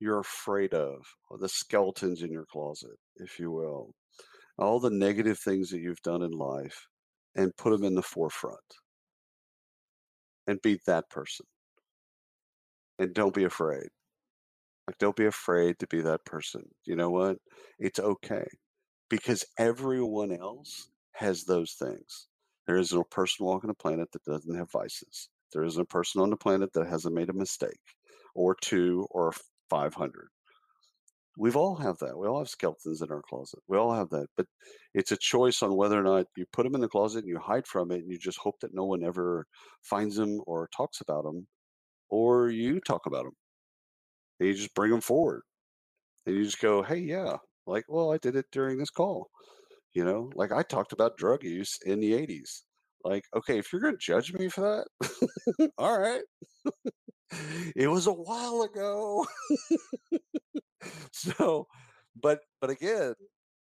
[0.00, 1.04] you're afraid of,
[1.40, 3.94] the skeletons in your closet, if you will,
[4.58, 6.86] all the negative things that you've done in life,
[7.34, 8.58] and put them in the forefront
[10.46, 11.46] and be that person.
[12.98, 13.88] And don't be afraid.
[14.86, 16.62] Like, don't be afraid to be that person.
[16.84, 17.36] You know what?
[17.78, 18.46] It's okay
[19.10, 20.88] because everyone else
[21.18, 22.28] has those things.
[22.66, 25.28] There isn't a person walking the planet that doesn't have vices.
[25.52, 27.80] There isn't a person on the planet that hasn't made a mistake
[28.34, 29.32] or two or
[29.70, 30.28] 500.
[31.36, 32.16] We've all have that.
[32.16, 33.60] We all have skeletons in our closet.
[33.68, 34.26] We all have that.
[34.36, 34.46] But
[34.94, 37.38] it's a choice on whether or not you put them in the closet and you
[37.38, 39.46] hide from it and you just hope that no one ever
[39.82, 41.46] finds them or talks about them,
[42.10, 43.36] or you talk about them.
[44.40, 45.42] And you just bring them forward.
[46.26, 49.28] And you just go, hey, yeah, like, well, I did it during this call.
[49.94, 52.64] You know, like I talked about drug use in the 80s.
[53.04, 56.22] Like, okay, if you're going to judge me for that, all right.
[57.76, 59.26] it was a while ago.
[61.12, 61.66] so,
[62.20, 63.14] but but again,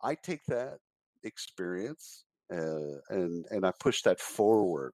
[0.04, 0.78] I take that
[1.24, 4.94] experience uh, and and I push that forward.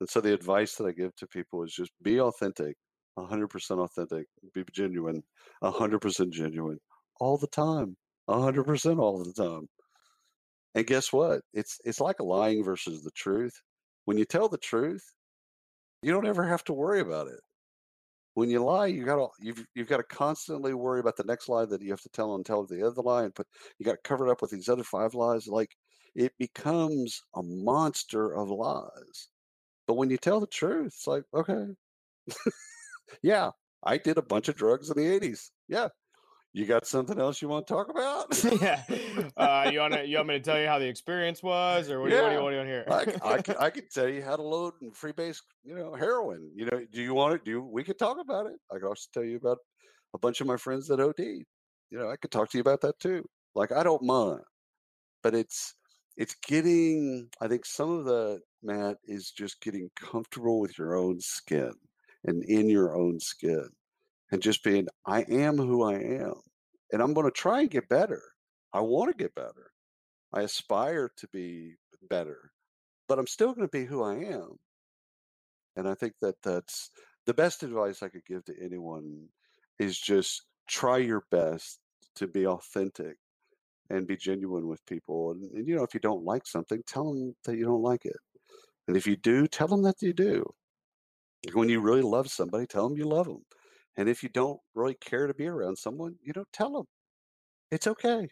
[0.00, 2.76] And so the advice that I give to people is just be authentic,
[3.18, 5.22] 100% authentic, be genuine,
[5.62, 6.78] 100% genuine
[7.20, 7.96] all the time,
[8.28, 9.68] 100% all the time.
[10.74, 11.42] And guess what?
[11.52, 13.54] It's it's like lying versus the truth.
[14.06, 15.04] When you tell the truth,
[16.02, 17.40] you don't ever have to worry about it.
[18.34, 21.48] When you lie, you got to you've you've got to constantly worry about the next
[21.48, 23.46] lie that you have to tell and tell the other lie and put
[23.78, 25.46] you got to cover it up with these other five lies.
[25.48, 25.76] Like
[26.14, 29.28] it becomes a monster of lies.
[29.86, 31.66] But when you tell the truth, it's like, okay.
[33.22, 33.50] yeah,
[33.84, 35.50] I did a bunch of drugs in the 80s.
[35.68, 35.88] Yeah,
[36.54, 38.42] you got something else you want to talk about?
[38.62, 38.82] yeah.
[39.36, 42.00] Uh, you want to, you want me to tell you how the experience was, or
[42.00, 42.28] what, yeah.
[42.28, 43.18] do, you, what do you want to hear?
[43.24, 46.50] I, I, can, I can tell you how to load and freebase, you know, heroin.
[46.54, 47.44] You know, do you want it?
[47.44, 48.54] Do you, we could talk about it?
[48.70, 49.58] I could also tell you about
[50.14, 51.18] a bunch of my friends that OD.
[51.18, 53.24] You know, I could talk to you about that too.
[53.56, 54.42] Like I don't mind,
[55.22, 55.74] but it's
[56.16, 57.28] it's getting.
[57.40, 61.72] I think some of the Matt is just getting comfortable with your own skin
[62.24, 63.68] and in your own skin
[64.32, 66.34] and just being, I am who I am.
[66.92, 68.22] And I'm going to try and get better.
[68.72, 69.70] I want to get better.
[70.32, 71.74] I aspire to be
[72.10, 72.50] better,
[73.08, 74.58] but I'm still going to be who I am.
[75.76, 76.90] And I think that that's
[77.26, 79.28] the best advice I could give to anyone
[79.78, 81.80] is just try your best
[82.16, 83.16] to be authentic
[83.90, 85.32] and be genuine with people.
[85.32, 88.04] And, and, you know, if you don't like something, tell them that you don't like
[88.04, 88.16] it.
[88.88, 90.44] And if you do, tell them that you do.
[91.52, 93.44] When you really love somebody, tell them you love them.
[93.96, 96.86] And if you don't really care to be around someone, you know, tell them
[97.70, 98.28] it's okay.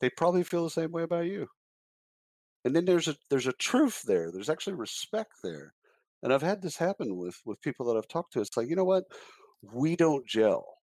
[0.00, 1.48] They probably feel the same way about you.
[2.64, 4.30] And then there's a there's a truth there.
[4.32, 5.74] There's actually respect there.
[6.22, 8.40] And I've had this happen with with people that I've talked to.
[8.40, 9.04] It's like, you know what?
[9.62, 10.78] We don't gel.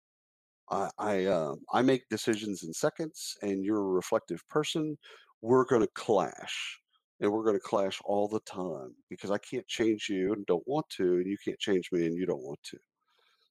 [0.69, 4.97] I I, uh, I make decisions in seconds, and you're a reflective person.
[5.41, 6.79] We're going to clash,
[7.21, 10.67] and we're going to clash all the time because I can't change you and don't
[10.67, 12.79] want to, and you can't change me and you don't want to.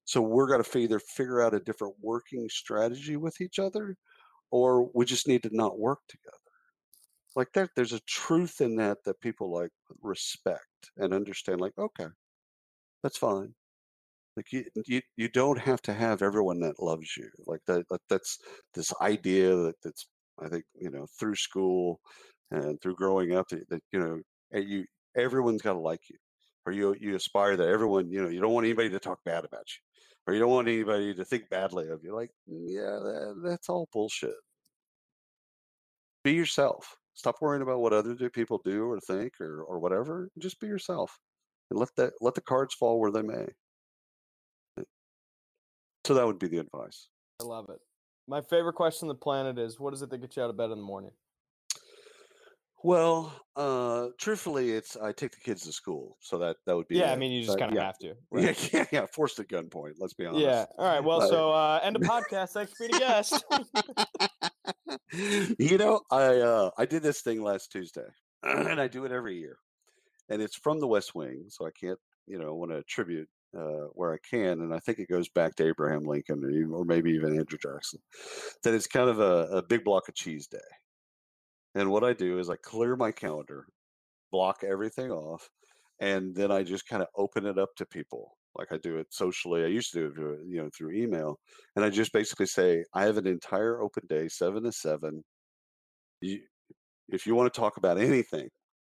[0.06, 3.96] So we're going to either figure out a different working strategy with each other,
[4.52, 6.38] or we just need to not work together.
[7.36, 9.70] Like there, there's a truth in that that people like
[10.02, 11.60] respect and understand.
[11.60, 12.06] Like, okay,
[13.02, 13.54] that's fine.
[14.36, 17.30] Like you, you, you don't have to have everyone that loves you.
[17.46, 18.38] Like that, that that's
[18.74, 20.08] this idea that that's
[20.42, 22.00] I think you know through school
[22.50, 24.20] and through growing up that, that you know
[24.60, 24.86] you
[25.16, 26.18] everyone's got to like you,
[26.66, 29.44] or you you aspire that everyone you know you don't want anybody to talk bad
[29.44, 29.85] about you
[30.26, 32.14] or you don't want anybody to think badly of you.
[32.14, 34.34] Like, mm, yeah, that, that's all bullshit.
[36.24, 36.96] Be yourself.
[37.14, 40.28] Stop worrying about what other people do or think or, or whatever.
[40.38, 41.18] Just be yourself,
[41.70, 43.46] and let that let the cards fall where they may.
[46.04, 47.08] So that would be the advice.
[47.40, 47.80] I love it.
[48.28, 50.56] My favorite question on the planet is, what does it that gets you out of
[50.56, 51.10] bed in the morning?
[52.84, 56.96] Well, uh, truthfully, it's I take the kids to school, so that that would be
[56.96, 57.84] Yeah, I mean, you just kind of yeah.
[57.84, 58.14] have to.
[58.30, 58.72] Right?
[58.72, 59.94] Yeah, yeah, yeah, forced at gunpoint.
[59.98, 60.44] Let's be honest.
[60.44, 60.66] Yeah.
[60.78, 61.02] All right.
[61.02, 62.50] Well, so uh, end of podcast.
[62.50, 63.44] Thanks for being a guest.
[65.58, 68.08] you know, I uh, I did this thing last Tuesday,
[68.42, 69.56] and I do it every year,
[70.28, 73.86] and it's from The West Wing, so I can't, you know, want to attribute uh,
[73.94, 77.10] where I can, and I think it goes back to Abraham Lincoln or, or maybe
[77.12, 78.00] even Andrew Jackson.
[78.64, 80.58] That it's kind of a, a big block of cheese day
[81.76, 83.66] and what I do is I clear my calendar,
[84.32, 85.48] block everything off,
[86.00, 89.08] and then I just kind of open it up to people like I do it
[89.10, 89.62] socially.
[89.62, 91.38] I used to do it, you know, through email,
[91.76, 95.22] and I just basically say I have an entire open day, seven to seven.
[96.22, 96.40] You,
[97.10, 98.48] if you want to talk about anything,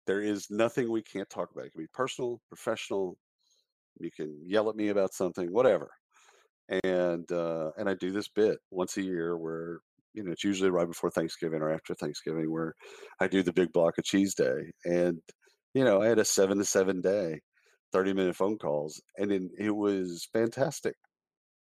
[0.07, 1.65] there is nothing we can't talk about.
[1.65, 3.17] It can be personal, professional.
[3.99, 5.89] You can yell at me about something, whatever.
[6.85, 9.81] And uh, and I do this bit once a year where
[10.15, 12.75] you know, it's usually right before Thanksgiving or after Thanksgiving where
[13.21, 14.73] I do the big block of cheese day.
[14.85, 15.19] And,
[15.75, 17.41] you know, I had a seven to seven day,
[17.93, 19.03] 30 minute phone calls.
[19.19, 20.95] And it, was fantastic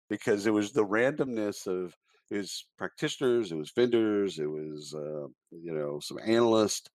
[0.10, 1.94] because it was the randomness of
[2.32, 6.90] it was practitioners, it was vendors, it was, uh, you know, some analysts,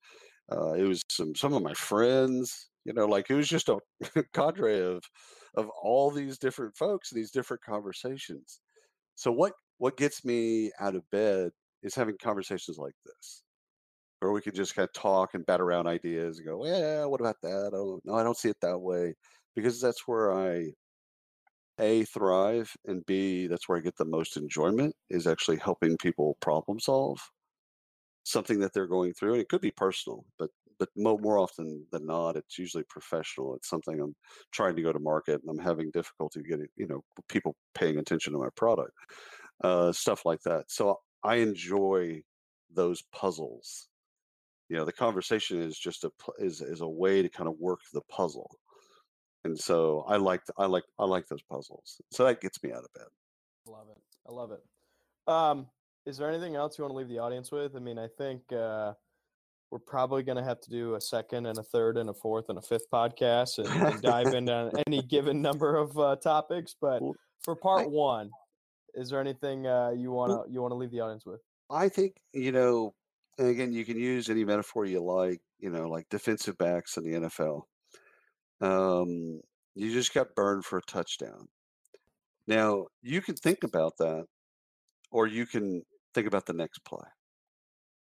[0.50, 3.78] uh, it was some, some of my friends, you know, like it was just a
[4.34, 5.02] cadre of,
[5.56, 8.60] of all these different folks, these different conversations.
[9.14, 9.52] So what
[9.82, 11.50] what gets me out of bed
[11.82, 13.42] is having conversations like this,
[14.20, 17.20] where we can just kind of talk and bat around ideas and go, yeah, what
[17.20, 17.72] about that?
[17.74, 19.14] Oh, no, I don't see it that way,
[19.56, 20.74] because that's where I
[21.80, 26.36] a thrive and b that's where I get the most enjoyment is actually helping people
[26.40, 27.18] problem solve
[28.24, 29.32] something that they're going through.
[29.34, 33.54] And it could be personal, but but more often than not, it's usually professional.
[33.54, 34.14] It's something I'm
[34.52, 38.32] trying to go to market and I'm having difficulty getting, you know, people paying attention
[38.32, 38.92] to my product
[39.62, 40.70] uh, stuff like that.
[40.70, 42.22] So I enjoy
[42.74, 43.88] those puzzles.
[44.68, 47.80] You know, the conversation is just a is is a way to kind of work
[47.92, 48.50] the puzzle,
[49.44, 52.00] and so I like I like I like those puzzles.
[52.10, 53.08] So that gets me out of bed.
[53.66, 54.02] Love it.
[54.26, 54.62] I love it.
[55.30, 55.66] Um,
[56.06, 57.76] is there anything else you want to leave the audience with?
[57.76, 58.94] I mean, I think uh,
[59.70, 62.48] we're probably going to have to do a second and a third and a fourth
[62.48, 66.74] and a fifth podcast and, and dive into any given number of uh, topics.
[66.80, 67.02] But
[67.42, 68.30] for part one,
[68.94, 71.40] is there anything uh, you want to you want to leave the audience with?
[71.70, 72.94] I think you know.
[73.38, 75.40] And again, you can use any metaphor you like.
[75.58, 77.62] You know, like defensive backs in the NFL.
[78.60, 79.40] Um,
[79.74, 81.48] you just got burned for a touchdown.
[82.46, 84.26] Now you can think about that,
[85.10, 85.82] or you can
[86.14, 87.06] think about the next play.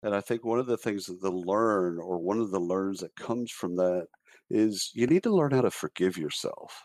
[0.03, 3.01] And I think one of the things that the learn, or one of the learns
[3.01, 4.07] that comes from that,
[4.51, 6.83] is you need to learn how to forgive yourself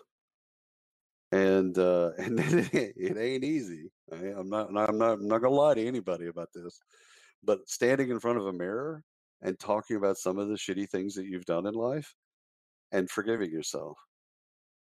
[1.31, 3.91] and uh, and it, it ain't easy.
[4.11, 6.79] I, am not, I'm not, I'm not gonna lie to anybody about this,
[7.43, 9.03] but standing in front of a mirror
[9.41, 12.13] and talking about some of the shitty things that you've done in life,
[12.91, 13.97] and forgiving yourself,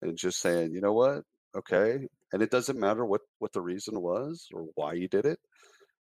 [0.02, 1.24] and just saying, you know what,
[1.58, 5.40] okay, and it doesn't matter what what the reason was or why you did it,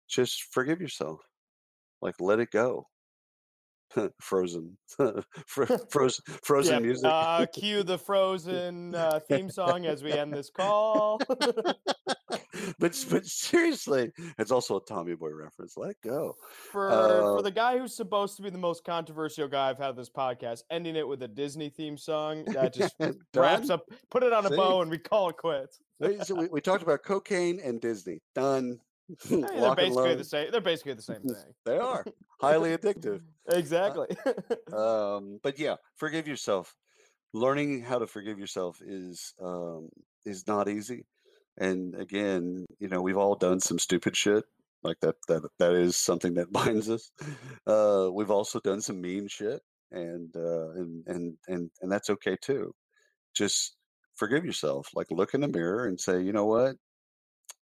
[0.09, 1.21] just forgive yourself,
[2.03, 2.87] like let it go.
[4.21, 4.77] frozen,
[5.47, 7.05] frozen, frozen music.
[7.11, 11.21] uh, cue the Frozen uh, theme song as we end this call.
[12.79, 15.77] but but seriously, it's also a Tommy Boy reference.
[15.77, 16.35] Let go.
[16.71, 19.97] For Uh, for the guy who's supposed to be the most controversial guy I've had
[19.97, 22.95] this podcast, ending it with a Disney theme song that just
[23.35, 23.87] wraps up.
[24.11, 25.81] Put it on a bow and we call it quits.
[26.25, 28.21] So we, we talked about cocaine and Disney.
[28.35, 28.81] Done.
[29.29, 30.51] They're basically the same.
[30.51, 31.55] They're basically the same thing.
[31.65, 32.05] They are
[32.41, 33.23] highly addictive.
[33.49, 34.09] exactly.
[34.73, 36.75] Um, but yeah, forgive yourself.
[37.35, 39.91] Learning how to forgive yourself is um,
[40.25, 41.05] is not easy.
[41.59, 44.45] And again, you know, we've all done some stupid shit.
[44.83, 47.11] Like that that that is something that binds us.
[47.67, 49.61] Uh, we've also done some mean shit,
[49.91, 52.75] and uh, and and and and that's okay too.
[53.35, 53.77] Just
[54.17, 54.89] forgive yourself.
[54.95, 56.77] Like look in the mirror and say, you know what,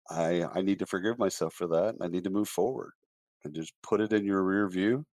[0.10, 1.96] I I need to forgive myself for that.
[1.96, 2.92] And I need to move forward,
[3.44, 5.06] and just put it in your rear view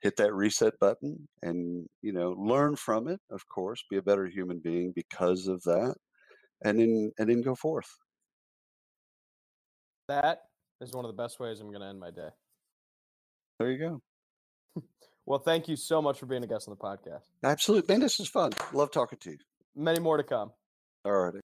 [0.00, 4.26] hit that reset button and you know learn from it of course be a better
[4.26, 5.94] human being because of that
[6.62, 7.88] and then and then go forth
[10.08, 10.42] that
[10.82, 12.28] is one of the best ways I'm going to end my day.
[13.58, 14.02] there you go
[15.26, 17.22] Well, thank you so much for being a guest on the podcast.
[17.42, 19.38] absolutely man this is fun love talking to you
[19.74, 20.52] Many more to come.
[21.06, 21.40] all righty